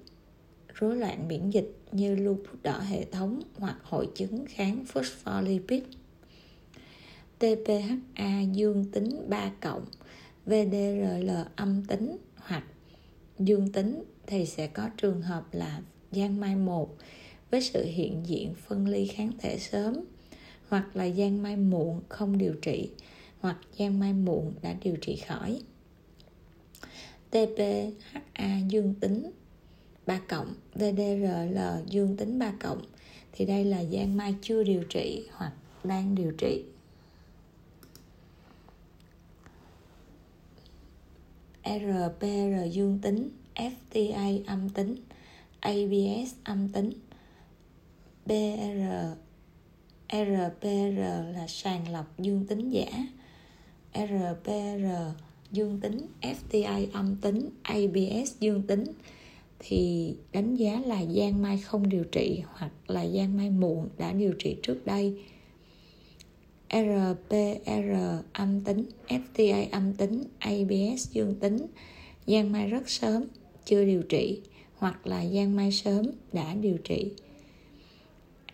rối 0.75 0.97
loạn 0.97 1.29
miễn 1.29 1.51
dịch 1.51 1.77
như 1.93 2.15
lupus 2.15 2.63
đỏ 2.63 2.81
hệ 2.81 3.05
thống 3.05 3.41
hoặc 3.59 3.77
hội 3.83 4.09
chứng 4.15 4.45
kháng 4.49 4.85
phospholipid 4.85 5.83
TPHA 7.39 8.41
dương 8.53 8.85
tính 8.93 9.29
3 9.29 9.53
cộng 9.61 9.85
VDRL 10.47 11.31
âm 11.57 11.85
tính 11.85 12.17
hoặc 12.37 12.65
dương 13.39 13.73
tính 13.73 14.05
thì 14.27 14.47
sẽ 14.47 14.67
có 14.67 14.89
trường 14.97 15.23
hợp 15.23 15.45
là 15.53 15.81
giang 16.13 16.41
mai 16.41 16.57
1 16.57 16.97
với 17.51 17.61
sự 17.61 17.85
hiện 17.85 18.23
diện 18.27 18.55
phân 18.55 18.89
ly 18.89 19.07
kháng 19.07 19.33
thể 19.39 19.59
sớm 19.59 19.95
hoặc 20.69 20.97
là 20.97 21.09
giang 21.09 21.43
mai 21.43 21.57
muộn 21.57 22.01
không 22.09 22.39
điều 22.39 22.55
trị 22.55 22.91
hoặc 23.41 23.57
giang 23.79 24.01
mai 24.01 24.13
muộn 24.13 24.55
đã 24.63 24.77
điều 24.83 24.97
trị 24.97 25.17
khỏi. 25.17 25.63
TPHA 27.31 28.59
dương 28.69 28.95
tính 29.01 29.31
3 30.07 30.21
cộng 30.29 30.55
VDRL 30.75 31.59
dương 31.87 32.17
tính 32.17 32.39
3 32.39 32.53
cộng, 32.61 32.83
thì 33.33 33.47
đây 33.47 33.65
là 33.65 33.85
giang 33.85 34.17
mai 34.17 34.35
chưa 34.43 34.63
điều 34.63 34.85
trị 34.85 35.29
hoặc 35.33 35.53
đang 35.85 36.15
điều 36.15 36.33
trị. 36.33 36.65
RPR 41.65 42.73
dương 42.73 42.99
tính 43.03 43.29
FTA 43.55 44.43
âm 44.47 44.69
tính 44.69 44.95
ABS 45.61 46.35
âm 46.45 46.69
tính. 46.69 46.93
BR 48.27 48.81
RPR 50.13 50.99
là 51.35 51.47
sàng 51.49 51.93
lọc 51.93 52.19
dương 52.19 52.47
tính 52.47 52.71
giả. 52.71 53.07
RPR 53.95 54.87
dương 55.53 55.81
tính 55.81 56.07
FTI 56.21 56.87
âm 56.93 57.17
tính 57.17 57.49
ABS 57.63 58.35
dương 58.41 58.63
tính, 58.63 58.85
thì 59.59 60.15
đánh 60.33 60.57
giá 60.57 60.83
là 60.87 61.05
giang 61.05 61.43
mai 61.43 61.59
không 61.59 61.89
điều 61.89 62.05
trị 62.05 62.43
hoặc 62.53 62.73
là 62.87 63.07
giang 63.07 63.37
mai 63.37 63.51
muộn 63.51 63.89
đã 63.99 64.13
điều 64.13 64.33
trị 64.33 64.57
trước 64.63 64.87
đây. 64.87 65.15
RPR 66.73 67.93
âm 68.33 68.61
tính 68.61 68.85
fta 69.09 69.67
âm 69.71 69.95
tính 69.95 70.25
ABS 70.39 71.11
dương 71.13 71.35
tính. 71.41 71.67
Giang 72.27 72.53
mai 72.53 72.69
rất 72.69 72.91
sớm 72.91 73.25
chưa 73.65 73.85
điều 73.85 74.03
trị 74.03 74.41
hoặc 74.77 75.07
là 75.07 75.27
giang 75.27 75.57
mai 75.57 75.73
sớm 75.73 76.07
đã 76.33 76.55
điều 76.55 76.79
trị. 76.79 77.13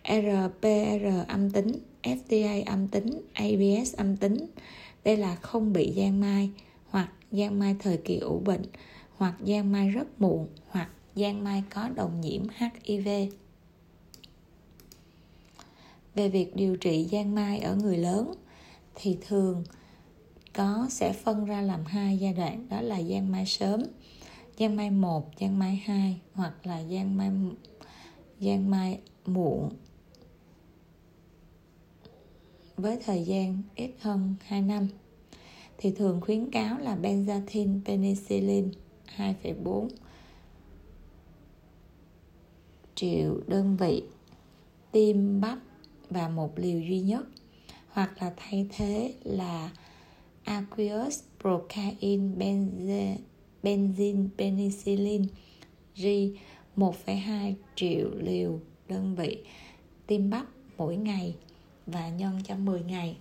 RPR 0.03 1.05
âm 1.27 1.49
tính 1.49 1.71
fta 2.03 2.63
âm 2.65 2.87
tính 2.87 3.21
ABS 3.33 3.95
âm 3.95 4.17
tính 4.17 4.37
đây 5.03 5.17
là 5.17 5.35
không 5.35 5.73
bị 5.73 5.93
giang 5.97 6.19
mai 6.19 6.49
hoặc 6.89 7.09
giang 7.31 7.59
mai 7.59 7.75
thời 7.79 7.97
kỳ 7.97 8.17
ủ 8.17 8.39
bệnh 8.39 8.63
hoặc 9.17 9.35
giang 9.39 9.71
mai 9.71 9.89
rất 9.89 10.21
muộn 10.21 10.47
hoặc 10.69 10.89
giang 11.15 11.43
mai 11.43 11.63
có 11.69 11.89
đồng 11.95 12.21
nhiễm 12.21 12.41
HIV 12.59 13.07
về 16.15 16.29
việc 16.29 16.55
điều 16.55 16.77
trị 16.77 17.07
giang 17.11 17.35
mai 17.35 17.59
ở 17.59 17.75
người 17.75 17.97
lớn 17.97 18.33
thì 18.95 19.17
thường 19.27 19.63
có 20.53 20.87
sẽ 20.89 21.13
phân 21.13 21.45
ra 21.45 21.61
làm 21.61 21.85
hai 21.85 22.17
giai 22.17 22.33
đoạn 22.33 22.67
đó 22.69 22.81
là 22.81 23.01
giang 23.03 23.31
mai 23.31 23.45
sớm 23.45 23.83
giang 24.59 24.75
mai 24.75 24.89
1, 24.89 25.31
giang 25.39 25.59
mai 25.59 25.83
2 25.85 26.19
hoặc 26.33 26.67
là 26.67 26.83
giang 26.83 27.17
mai 27.17 27.31
giang 28.39 28.69
mai 28.69 28.99
muộn 29.25 29.69
với 32.77 32.97
thời 33.05 33.23
gian 33.23 33.61
ít 33.75 33.91
hơn 33.99 34.35
2 34.41 34.61
năm 34.61 34.87
thì 35.77 35.91
thường 35.91 36.21
khuyến 36.21 36.51
cáo 36.51 36.77
là 36.79 36.97
benzathine 37.01 37.79
penicillin 37.85 38.71
2,4 39.17 39.87
triệu 42.95 43.41
đơn 43.47 43.77
vị 43.77 44.03
tiêm 44.91 45.41
bắp 45.41 45.57
và 46.09 46.29
một 46.29 46.59
liều 46.59 46.79
duy 46.79 46.99
nhất 46.99 47.25
hoặc 47.89 48.21
là 48.21 48.33
thay 48.37 48.67
thế 48.77 49.13
là 49.23 49.71
aqueous 50.43 51.23
procaine 51.41 52.35
benze, 52.37 53.15
benzene 53.63 54.27
penicillin 54.37 55.25
G 55.95 56.05
1,2 56.75 57.53
triệu 57.75 58.09
liều 58.15 58.59
đơn 58.87 59.15
vị 59.15 59.43
tiêm 60.07 60.29
bắp 60.29 60.45
mỗi 60.77 60.95
ngày 60.95 61.35
và 61.87 62.09
nhân 62.09 62.39
cho 62.43 62.55
10 62.55 62.81
ngày. 62.81 63.17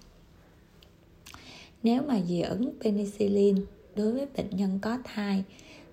Nếu 1.82 2.02
mà 2.02 2.20
dị 2.20 2.40
ứng 2.40 2.72
penicillin 2.80 3.56
đối 3.96 4.12
với 4.12 4.26
bệnh 4.36 4.50
nhân 4.50 4.78
có 4.82 4.98
thai, 5.04 5.44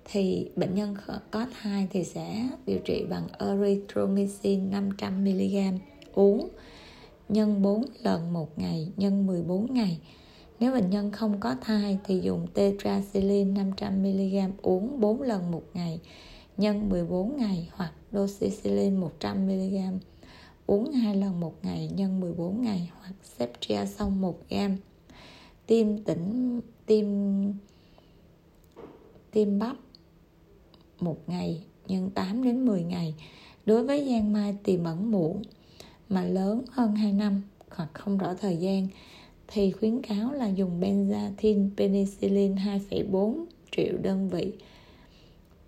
thì 0.06 0.50
bệnh 0.56 0.76
nhân 0.76 0.96
có 1.32 1.46
thai 1.62 1.88
thì 1.92 2.04
sẽ 2.04 2.50
điều 2.66 2.80
trị 2.80 3.06
bằng 3.10 3.28
erythromycin 3.40 4.72
500mg 4.72 5.78
uống 6.14 6.50
nhân 7.30 7.62
4 7.62 7.86
lần 8.04 8.34
một 8.34 8.60
ngày, 8.60 8.92
nhân 8.98 9.28
14 9.28 9.74
ngày. 9.74 10.00
Nếu 10.60 10.72
bệnh 10.72 10.90
nhân 10.90 11.12
không 11.12 11.40
có 11.40 11.56
thai 11.62 11.98
thì 12.04 12.20
dùng 12.20 12.48
tetracycline 12.54 13.64
500mg 13.64 14.52
uống 14.62 15.00
4 15.00 15.22
lần 15.22 15.52
một 15.52 15.64
ngày, 15.74 16.00
nhân 16.58 16.90
14 16.90 17.38
ngày 17.38 17.70
hoặc 17.74 17.92
doxycycline 18.12 19.08
100mg 19.20 20.00
uống 20.66 20.92
hai 20.92 21.16
lần 21.16 21.40
một 21.40 21.56
ngày 21.64 21.90
nhân 21.94 22.20
14 22.20 22.62
ngày 22.62 22.92
hoặc 23.00 23.14
Septria 23.24 23.86
xong 23.86 24.22
1 24.22 24.40
gram 24.50 24.78
tim 25.68 26.04
tỉnh 26.04 26.62
tim 26.86 27.54
tim 29.32 29.60
bắp 29.60 29.76
một 31.00 31.18
ngày 31.28 31.64
nhân 31.88 32.10
8 32.10 32.44
đến 32.44 32.66
10 32.66 32.84
ngày. 32.84 33.16
Đối 33.66 33.84
với 33.84 34.10
giang 34.10 34.34
mai 34.34 34.56
tiềm 34.64 34.84
ẩn 34.84 35.12
muộn 35.12 35.42
mà 36.10 36.24
lớn 36.24 36.62
hơn 36.72 36.96
2 36.96 37.14
năm 37.14 37.42
hoặc 37.70 37.90
không 37.94 38.18
rõ 38.18 38.34
thời 38.34 38.58
gian. 38.58 38.88
Thì 39.48 39.72
khuyến 39.72 40.02
cáo 40.02 40.32
là 40.32 40.48
dùng 40.48 40.82
benzathine 40.82 41.70
penicillin 41.78 42.56
2,4 42.56 43.46
triệu 43.72 43.98
đơn 43.98 44.30
vị 44.30 44.54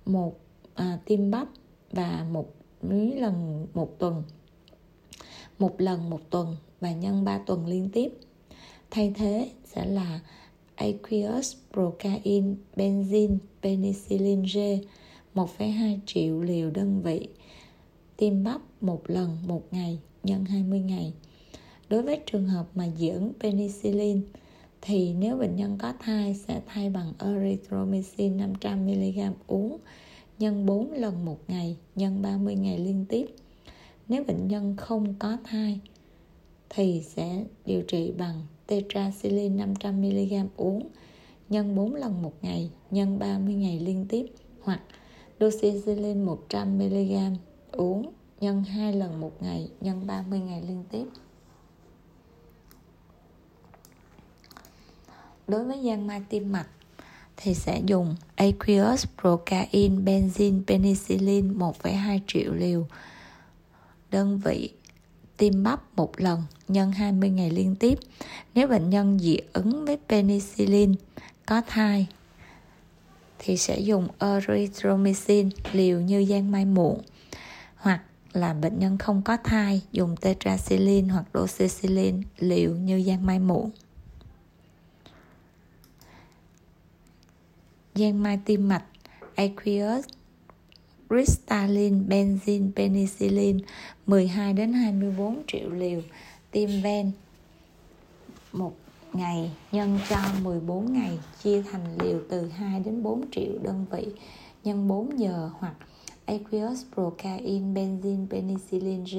một 0.05 0.39
à, 0.73 0.99
tim 1.05 1.31
bắp 1.31 1.47
và 1.91 2.25
một 2.31 2.53
mấy 2.81 3.15
lần 3.19 3.67
một 3.73 3.99
tuần 3.99 4.23
một 5.59 5.81
lần 5.81 6.09
một 6.09 6.21
tuần 6.29 6.55
và 6.81 6.91
nhân 6.91 7.23
3 7.23 7.37
tuần 7.37 7.67
liên 7.67 7.89
tiếp. 7.93 8.13
Thay 8.91 9.13
thế 9.15 9.49
sẽ 9.63 9.85
là 9.85 10.19
aqueous 10.75 11.55
procaine 11.73 12.55
benzene 12.75 13.37
penicillin 13.61 14.43
G 14.43 14.57
1,2 15.35 15.99
triệu 16.05 16.41
liều 16.41 16.71
đơn 16.71 17.01
vị 17.01 17.27
tiêm 18.17 18.43
bắp 18.43 18.61
một 18.81 19.01
lần 19.07 19.37
một 19.47 19.63
ngày 19.71 19.99
nhân 20.23 20.45
20 20.45 20.79
ngày. 20.79 21.13
Đối 21.89 22.01
với 22.01 22.19
trường 22.25 22.47
hợp 22.47 22.65
mà 22.75 22.87
dị 22.97 23.09
ứng 23.09 23.33
penicillin 23.39 24.21
thì 24.81 25.13
nếu 25.13 25.37
bệnh 25.37 25.55
nhân 25.55 25.77
có 25.77 25.93
thai 25.99 26.35
sẽ 26.35 26.61
thay 26.65 26.89
bằng 26.89 27.13
erythromycin 27.19 28.37
500mg 28.37 29.31
uống 29.47 29.77
nhân 30.39 30.65
4 30.65 30.91
lần 30.91 31.25
một 31.25 31.39
ngày 31.47 31.77
nhân 31.95 32.21
30 32.21 32.55
ngày 32.55 32.79
liên 32.79 33.05
tiếp. 33.09 33.25
Nếu 34.07 34.23
bệnh 34.23 34.47
nhân 34.47 34.75
không 34.77 35.13
có 35.19 35.37
thai 35.43 35.79
thì 36.69 37.03
sẽ 37.07 37.43
điều 37.65 37.81
trị 37.81 38.11
bằng 38.17 38.41
tetracycline 38.67 39.65
500mg 39.65 40.47
uống 40.57 40.89
nhân 41.49 41.75
4 41.75 41.95
lần 41.95 42.21
một 42.21 42.33
ngày 42.41 42.69
nhân 42.91 43.19
30 43.19 43.53
ngày 43.53 43.79
liên 43.79 44.05
tiếp 44.09 44.25
hoặc 44.61 44.81
doxycycline 45.39 46.25
100mg 46.49 47.35
uống 47.71 48.11
nhân 48.41 48.63
2 48.63 48.93
lần 48.93 49.19
một 49.19 49.31
ngày 49.39 49.69
nhân 49.81 50.07
30 50.07 50.39
ngày 50.39 50.61
liên 50.61 50.83
tiếp. 50.91 51.05
Đối 55.47 55.65
với 55.65 55.81
giang 55.85 56.07
mai 56.07 56.21
tim 56.29 56.51
mạch 56.51 56.69
thì 57.37 57.53
sẽ 57.53 57.81
dùng 57.85 58.15
aqueous 58.35 59.05
procaine 59.21 59.95
benzene 59.95 60.61
penicillin 60.67 61.57
1,2 61.57 62.19
triệu 62.27 62.53
liều 62.53 62.87
đơn 64.15 64.39
vị 64.39 64.69
tiêm 65.37 65.63
bắp 65.63 65.95
một 65.95 66.19
lần 66.19 66.43
nhân 66.67 66.91
20 66.91 67.29
ngày 67.29 67.49
liên 67.49 67.75
tiếp. 67.75 67.99
Nếu 68.53 68.67
bệnh 68.67 68.89
nhân 68.89 69.19
dị 69.19 69.37
ứng 69.53 69.85
với 69.85 69.97
penicillin 70.09 70.95
có 71.45 71.61
thai 71.67 72.07
thì 73.39 73.57
sẽ 73.57 73.79
dùng 73.79 74.07
erythromycin, 74.19 75.49
liều 75.71 75.99
như 75.99 76.25
giang 76.25 76.51
mai 76.51 76.65
muộn 76.65 77.01
hoặc 77.75 78.01
là 78.33 78.53
bệnh 78.53 78.79
nhân 78.79 78.97
không 78.97 79.21
có 79.21 79.37
thai, 79.43 79.81
dùng 79.91 80.15
tetracycline 80.21 81.07
hoặc 81.13 81.25
doxycycline, 81.33 82.17
liều 82.39 82.71
như 82.71 83.03
giang 83.03 83.25
mai 83.25 83.39
muộn. 83.39 83.71
Giang 87.95 88.23
mai 88.23 88.39
tim 88.45 88.67
mạch, 88.67 88.85
aqueous 89.35 90.05
crystalline 91.09 91.97
benzin, 92.07 92.71
penicillin 92.75 93.59
12 94.05 94.53
đến 94.53 94.73
24 94.73 95.43
triệu 95.47 95.69
liều. 95.69 96.01
Tiêm 96.51 96.69
ven 96.83 97.11
một 98.51 98.73
ngày 99.13 99.51
nhân 99.71 99.99
cho 100.09 100.17
14 100.43 100.93
ngày 100.93 101.19
chia 101.43 101.61
thành 101.61 101.97
liều 102.03 102.21
từ 102.29 102.47
2 102.47 102.79
đến 102.79 103.03
4 103.03 103.31
triệu 103.31 103.53
đơn 103.63 103.85
vị 103.91 104.07
nhân 104.63 104.87
4 104.87 105.19
giờ 105.19 105.49
hoặc 105.59 105.75
aqueous 106.25 106.85
procaine 106.93 107.81
benzin 107.81 108.27
penicillin 108.29 109.03
G 109.03 109.17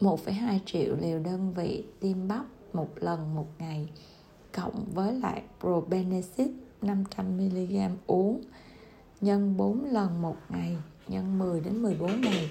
1,2 0.00 0.58
triệu 0.66 0.96
liều 1.00 1.18
đơn 1.18 1.54
vị 1.54 1.84
tiêm 2.00 2.28
bắp 2.28 2.44
một 2.72 2.88
lần 2.96 3.34
một 3.34 3.46
ngày 3.58 3.88
cộng 4.52 4.84
với 4.94 5.12
lại 5.14 5.42
probenecid 5.60 6.48
500mg 6.82 7.90
uống 8.06 8.40
nhân 9.20 9.56
4 9.56 9.84
lần 9.84 10.22
một 10.22 10.36
ngày 10.48 10.76
nhân 11.08 11.38
10 11.38 11.60
đến 11.60 11.82
14 11.82 12.20
ngày. 12.20 12.50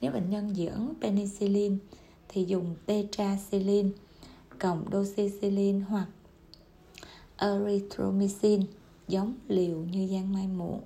Nếu 0.00 0.12
bệnh 0.12 0.30
nhân 0.30 0.54
dị 0.54 0.66
ứng 0.66 0.94
penicillin 1.00 1.78
thì 2.28 2.44
dùng 2.44 2.74
tetracycline 2.86 3.88
cộng 4.58 4.84
doxycycline 4.92 5.78
hoặc 5.78 6.06
erythromycin 7.36 8.62
giống 9.08 9.34
liều 9.48 9.76
như 9.78 10.08
giang 10.08 10.32
mai 10.32 10.48
muộn. 10.48 10.80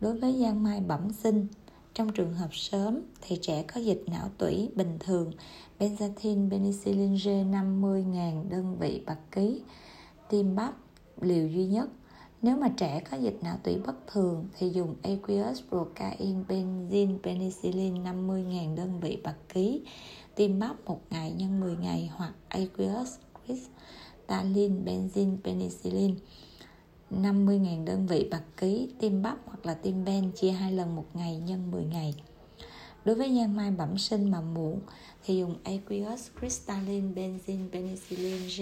Đối 0.00 0.18
với 0.18 0.36
giang 0.40 0.62
mai 0.62 0.80
bẩm 0.80 1.12
sinh, 1.22 1.46
trong 1.94 2.12
trường 2.12 2.34
hợp 2.34 2.54
sớm 2.54 3.00
thì 3.20 3.38
trẻ 3.42 3.62
có 3.62 3.80
dịch 3.80 4.02
não 4.06 4.30
tủy 4.38 4.68
bình 4.74 4.96
thường 5.00 5.32
benzathine 5.78 6.50
penicillin 6.50 7.14
G 7.14 7.28
50.000 7.28 8.48
đơn 8.48 8.76
vị 8.78 9.02
bạc 9.06 9.18
ký 9.32 9.60
tiêm 10.28 10.54
bắp 10.54 10.74
liều 11.20 11.48
duy 11.48 11.66
nhất 11.66 11.88
nếu 12.42 12.56
mà 12.56 12.68
trẻ 12.68 13.00
có 13.10 13.16
dịch 13.16 13.38
não 13.42 13.56
tủy 13.62 13.78
bất 13.86 14.06
thường 14.06 14.48
thì 14.58 14.68
dùng 14.68 14.94
aqueous 15.02 15.62
procaine, 15.68 16.44
benzene, 16.48 17.18
penicillin 17.22 17.94
50.000 17.94 18.76
đơn 18.76 19.00
vị 19.00 19.18
bạc 19.22 19.36
ký 19.48 19.82
tiêm 20.34 20.58
bắp 20.58 20.84
một 20.84 21.00
ngày 21.10 21.32
nhân 21.32 21.60
10 21.60 21.76
ngày 21.76 22.10
hoặc 22.12 22.32
aqueous 22.48 23.14
crystalline 23.46 24.74
benzene, 24.84 25.36
penicillin 25.44 26.14
50.000 27.10 27.84
đơn 27.84 28.06
vị 28.06 28.28
bạc 28.30 28.42
ký 28.56 28.88
tiêm 28.98 29.22
bắp 29.22 29.38
hoặc 29.46 29.66
là 29.66 29.74
tiêm 29.74 30.04
ben 30.04 30.32
chia 30.32 30.50
hai 30.50 30.72
lần 30.72 30.96
một 30.96 31.06
ngày 31.14 31.36
nhân 31.36 31.70
10 31.70 31.84
ngày. 31.84 32.14
Đối 33.08 33.14
với 33.14 33.28
nhan 33.28 33.56
mai 33.56 33.70
bẩm 33.70 33.98
sinh 33.98 34.30
mà 34.30 34.40
muộn 34.40 34.80
thì 35.24 35.38
dùng 35.38 35.54
aqueous 35.64 36.30
crystalline 36.40 37.14
benzene 37.14 37.68
penicillin 37.72 38.42
G 38.42 38.60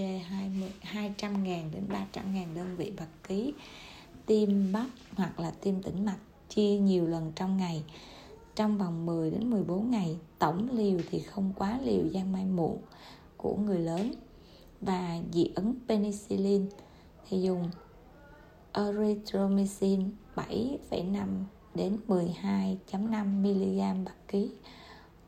200.000 0.93 1.73
đến 1.73 1.85
300.000 1.89 2.55
đơn 2.55 2.77
vị 2.77 2.93
bạc 2.99 3.09
ký 3.29 3.55
tiêm 4.27 4.73
bắp 4.73 4.87
hoặc 5.17 5.41
là 5.41 5.51
tiêm 5.51 5.83
tĩnh 5.83 6.05
mạch 6.05 6.19
chia 6.49 6.79
nhiều 6.79 7.07
lần 7.07 7.33
trong 7.37 7.57
ngày. 7.57 7.85
Trong 8.55 8.79
vòng 8.79 9.07
10 9.07 9.31
đến 9.31 9.51
14 9.51 9.91
ngày 9.91 10.17
tổng 10.39 10.69
liều 10.73 10.99
thì 11.11 11.21
không 11.21 11.53
quá 11.57 11.79
liều 11.85 12.07
gian 12.07 12.33
mai 12.33 12.45
muộn 12.45 12.79
của 13.37 13.57
người 13.57 13.79
lớn. 13.79 14.13
Và 14.81 15.19
dị 15.33 15.51
ứng 15.55 15.75
penicillin 15.89 16.67
thì 17.29 17.43
dùng 17.43 17.71
erythromycin 18.73 20.11
7,5 20.35 21.27
đến 21.77 21.97
12.5 22.09 23.25
mg 23.25 24.05
bạc 24.05 24.15
ký 24.29 24.51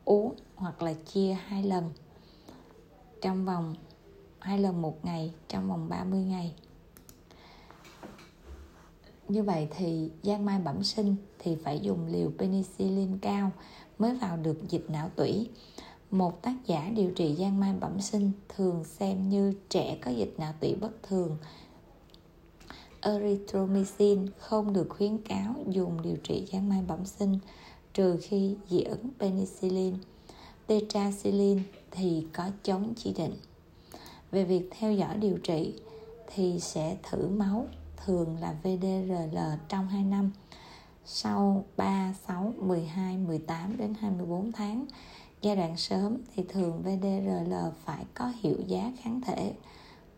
uống 0.05 0.33
hoặc 0.55 0.81
là 0.81 0.93
chia 0.93 1.33
hai 1.33 1.63
lần 1.63 1.91
trong 3.21 3.45
vòng, 3.45 3.75
hai 4.39 4.59
lần 4.59 4.81
một 4.81 5.05
ngày 5.05 5.33
trong 5.47 5.69
vòng 5.69 5.89
30 5.89 6.23
ngày. 6.23 6.53
Như 9.27 9.43
vậy 9.43 9.67
thì 9.77 10.09
giang 10.23 10.45
mai 10.45 10.59
bẩm 10.59 10.83
sinh 10.83 11.15
thì 11.39 11.55
phải 11.63 11.79
dùng 11.79 12.07
liều 12.07 12.31
penicillin 12.37 13.17
cao 13.17 13.51
mới 13.99 14.15
vào 14.15 14.37
được 14.37 14.69
dịch 14.69 14.85
não 14.89 15.09
tủy. 15.15 15.49
Một 16.11 16.41
tác 16.41 16.55
giả 16.65 16.91
điều 16.95 17.11
trị 17.11 17.35
giang 17.39 17.59
mai 17.59 17.73
bẩm 17.79 18.01
sinh 18.01 18.31
thường 18.55 18.83
xem 18.83 19.29
như 19.29 19.53
trẻ 19.69 19.97
có 20.01 20.11
dịch 20.11 20.33
não 20.37 20.53
tủy 20.59 20.75
bất 20.75 21.03
thường 21.03 21.37
erythromycin 23.01 24.27
không 24.37 24.73
được 24.73 24.87
khuyến 24.89 25.17
cáo 25.17 25.55
dùng 25.67 26.01
điều 26.01 26.17
trị 26.17 26.45
giang 26.51 26.69
mai 26.69 26.81
bẩm 26.87 27.05
sinh 27.05 27.39
trừ 27.93 28.17
khi 28.21 28.55
dị 28.69 28.81
ứng 28.81 29.09
penicillin. 29.19 29.95
Tetracycline 30.67 31.61
thì 31.91 32.27
có 32.33 32.49
chống 32.63 32.93
chỉ 32.95 33.13
định. 33.13 33.35
Về 34.31 34.43
việc 34.43 34.69
theo 34.79 34.93
dõi 34.93 35.17
điều 35.17 35.37
trị 35.37 35.73
thì 36.33 36.59
sẽ 36.59 36.97
thử 37.03 37.27
máu 37.27 37.65
thường 38.05 38.37
là 38.39 38.55
VDRL 38.63 39.37
trong 39.69 39.87
2 39.87 40.03
năm 40.03 40.31
sau 41.05 41.65
3, 41.77 42.13
6, 42.27 42.53
12, 42.57 43.17
18 43.17 43.77
đến 43.77 43.93
24 43.99 44.51
tháng. 44.51 44.85
Giai 45.41 45.55
đoạn 45.55 45.77
sớm 45.77 46.17
thì 46.35 46.43
thường 46.49 46.81
VDRL 46.81 47.53
phải 47.85 48.05
có 48.13 48.31
hiệu 48.41 48.57
giá 48.67 48.91
kháng 49.03 49.21
thể 49.21 49.53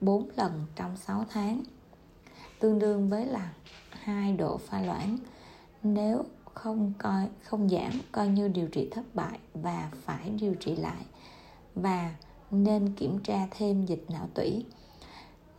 4 0.02 0.30
lần 0.36 0.66
trong 0.76 0.98
6 0.98 1.26
tháng 1.30 1.64
tương 2.62 2.80
đương 2.80 3.10
với 3.10 3.26
là 3.26 3.54
hai 3.90 4.34
độ 4.34 4.58
pha 4.58 4.82
loãng 4.82 5.18
nếu 5.84 6.24
không 6.54 6.94
coi, 6.98 7.28
không 7.44 7.70
giảm, 7.70 7.92
coi 8.12 8.28
như 8.28 8.48
điều 8.48 8.68
trị 8.68 8.88
thất 8.92 9.16
bại 9.16 9.40
và 9.54 9.92
phải 9.96 10.30
điều 10.30 10.56
trị 10.56 10.76
lại 10.76 11.06
và 11.76 12.16
nên 12.52 12.94
kiểm 12.96 13.20
tra 13.24 13.48
thêm 13.52 13.86
dịch 13.86 14.06
não 14.10 14.28
tủy 14.34 14.66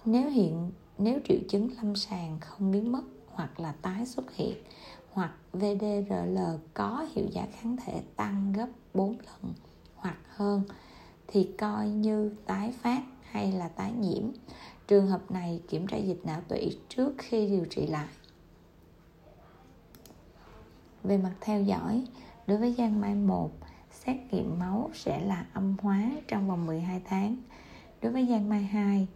nếu 0.05 0.31
hiện, 0.31 0.71
nếu 0.99 1.19
triệu 1.29 1.39
chứng 1.49 1.71
lâm 1.77 1.97
sàng 1.97 2.39
không 2.41 2.73
biến 2.73 2.93
mất 2.93 3.03
hoặc 3.27 3.61
là 3.61 3.75
tái 3.83 4.07
xuất 4.07 4.35
hiện 4.35 4.57
hoặc 5.13 5.33
VDRL 5.53 6.39
có 6.75 7.07
hiệu 7.15 7.27
giá 7.31 7.47
kháng 7.53 7.77
thể 7.77 8.03
tăng 8.17 8.53
gấp 8.53 8.69
4 8.95 9.17
lần 9.19 9.55
hoặc 9.95 10.19
hơn 10.29 10.63
thì 11.29 11.49
coi 11.59 11.89
như 11.89 12.31
tái 12.47 12.73
phát 12.83 13.03
hay 13.23 13.53
là 13.53 13.69
tái 13.69 13.93
nhiễm. 13.93 14.23
Trường 14.87 15.07
hợp 15.07 15.31
này 15.31 15.63
kiểm 15.69 15.87
tra 15.87 15.97
dịch 15.97 16.21
não 16.25 16.41
tủy 16.49 16.79
trước 16.89 17.13
khi 17.19 17.49
điều 17.49 17.65
trị 17.65 17.87
lại. 17.87 18.09
Về 21.03 21.19
mặt 21.19 21.33
theo 21.41 21.63
dõi, 21.63 22.07
đối 22.47 22.59
với 22.59 22.75
giang 22.79 23.01
mai 23.01 23.15
1, 23.15 23.51
xét 23.91 24.17
nghiệm 24.31 24.59
máu 24.59 24.91
sẽ 24.95 25.21
là 25.21 25.47
âm 25.53 25.77
hóa 25.83 26.11
trong 26.29 26.49
vòng 26.49 26.67
12 26.67 27.03
tháng. 27.05 27.37
Đối 28.03 28.13
với 28.13 28.27
giang 28.31 28.49
mai 28.49 28.63
2, 28.63 29.09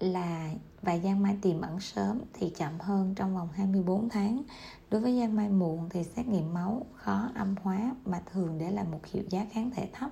là 0.00 0.50
và 0.82 0.98
giang 0.98 1.22
mai 1.22 1.36
tiềm 1.42 1.60
ẩn 1.60 1.80
sớm 1.80 2.20
thì 2.32 2.52
chậm 2.56 2.80
hơn 2.80 3.14
trong 3.14 3.34
vòng 3.34 3.48
24 3.52 4.08
tháng. 4.08 4.42
Đối 4.90 5.00
với 5.00 5.18
giang 5.20 5.36
mai 5.36 5.48
muộn 5.48 5.88
thì 5.90 6.04
xét 6.04 6.26
nghiệm 6.26 6.54
máu 6.54 6.86
khó 6.94 7.28
âm 7.34 7.54
hóa 7.62 7.94
mà 8.04 8.22
thường 8.32 8.58
để 8.58 8.70
lại 8.70 8.84
một 8.92 9.06
hiệu 9.06 9.24
giá 9.28 9.46
kháng 9.50 9.70
thể 9.70 9.88
thấp. 9.92 10.10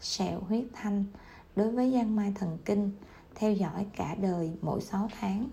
Sẹo 0.00 0.40
huyết 0.40 0.64
thanh 0.72 1.04
đối 1.60 1.70
với 1.70 1.92
giang 1.92 2.16
mai 2.16 2.32
thần 2.34 2.58
kinh, 2.64 2.90
theo 3.34 3.52
dõi 3.52 3.86
cả 3.96 4.14
đời 4.14 4.52
mỗi 4.62 4.80
6 4.80 5.08
tháng. 5.20 5.48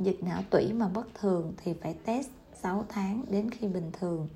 Dịch 0.00 0.18
não 0.22 0.42
tủy 0.50 0.72
mà 0.72 0.88
bất 0.88 1.14
thường 1.14 1.52
thì 1.56 1.74
phải 1.82 1.94
test 2.04 2.28
6 2.62 2.84
tháng 2.88 3.24
đến 3.30 3.50
khi 3.50 3.68
bình 3.68 3.90
thường. 3.92 4.28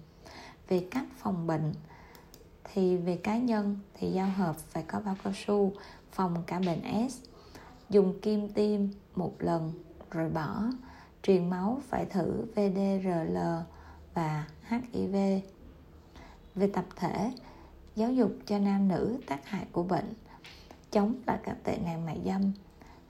Về 0.69 0.87
cách 0.91 1.05
phòng 1.17 1.47
bệnh 1.47 1.75
thì 2.65 2.97
về 2.97 3.17
cá 3.17 3.39
nhân 3.39 3.79
thì 3.95 4.13
giao 4.13 4.31
hợp 4.31 4.57
phải 4.59 4.83
có 4.83 5.01
bao 5.01 5.17
cao 5.25 5.33
su, 5.47 5.73
phòng 6.13 6.43
cả 6.47 6.61
bệnh 6.67 7.09
S. 7.11 7.17
Dùng 7.91 8.21
kim 8.21 8.49
tiêm 8.49 8.81
một 9.15 9.35
lần 9.39 9.73
rồi 10.11 10.31
bỏ. 10.31 10.63
Truyền 11.23 11.51
máu 11.51 11.81
phải 11.89 12.07
thử 12.07 12.45
VDRL 12.55 13.39
và 14.15 14.47
HIV 14.69 15.17
về 16.55 16.71
tập 16.73 16.85
thể 16.97 17.33
giáo 17.99 18.13
dục 18.13 18.33
cho 18.47 18.59
nam 18.59 18.89
nữ 18.89 19.19
tác 19.27 19.47
hại 19.47 19.67
của 19.73 19.83
bệnh. 19.83 20.15
Chống 20.91 21.15
lại 21.27 21.39
các 21.43 21.57
tệ 21.65 21.79
nạn 21.85 22.07
mại 22.07 22.21
dâm. 22.27 22.53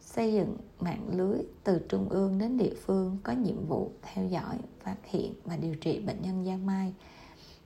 Xây 0.00 0.32
dựng 0.32 0.56
mạng 0.80 1.08
lưới 1.12 1.38
từ 1.64 1.80
trung 1.88 2.08
ương 2.08 2.38
đến 2.38 2.58
địa 2.58 2.74
phương 2.86 3.18
có 3.22 3.32
nhiệm 3.32 3.66
vụ 3.66 3.92
theo 4.02 4.26
dõi, 4.26 4.58
phát 4.82 4.96
hiện 5.04 5.34
và 5.44 5.56
điều 5.56 5.74
trị 5.74 6.00
bệnh 6.00 6.22
nhân 6.22 6.44
giang 6.44 6.66
mai. 6.66 6.94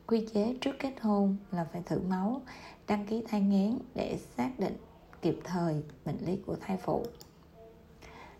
Quy 0.07 0.27
chế 0.35 0.57
trước 0.61 0.77
kết 0.79 0.95
hôn 1.01 1.37
là 1.51 1.65
phải 1.73 1.83
thử 1.87 2.01
máu, 2.01 2.43
đăng 2.87 3.07
ký 3.07 3.23
thai 3.29 3.41
nghén 3.41 3.79
để 3.95 4.19
xác 4.37 4.59
định 4.59 4.77
kịp 5.23 5.39
thời 5.45 5.83
bệnh 6.05 6.19
lý 6.27 6.37
của 6.47 6.57
thai 6.61 6.77
phụ. 6.77 7.05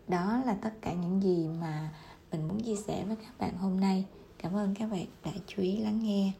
Đó 0.09 0.43
là 0.47 0.55
tất 0.63 0.73
cả 0.81 0.93
những 0.93 1.23
gì 1.23 1.49
mà 1.61 1.95
mình 2.33 2.49
muốn 2.49 2.61
chia 2.61 2.77
sẻ 2.77 3.05
với 3.05 3.17
các 3.17 3.39
bạn 3.39 3.57
hôm 3.57 3.81
nay. 3.81 4.05
Cảm 4.39 4.57
ơn 4.57 4.75
các 4.75 4.91
bạn 4.91 5.07
đã 5.25 5.31
chú 5.47 5.63
ý 5.63 5.77
lắng 5.77 6.03
nghe. 6.03 6.33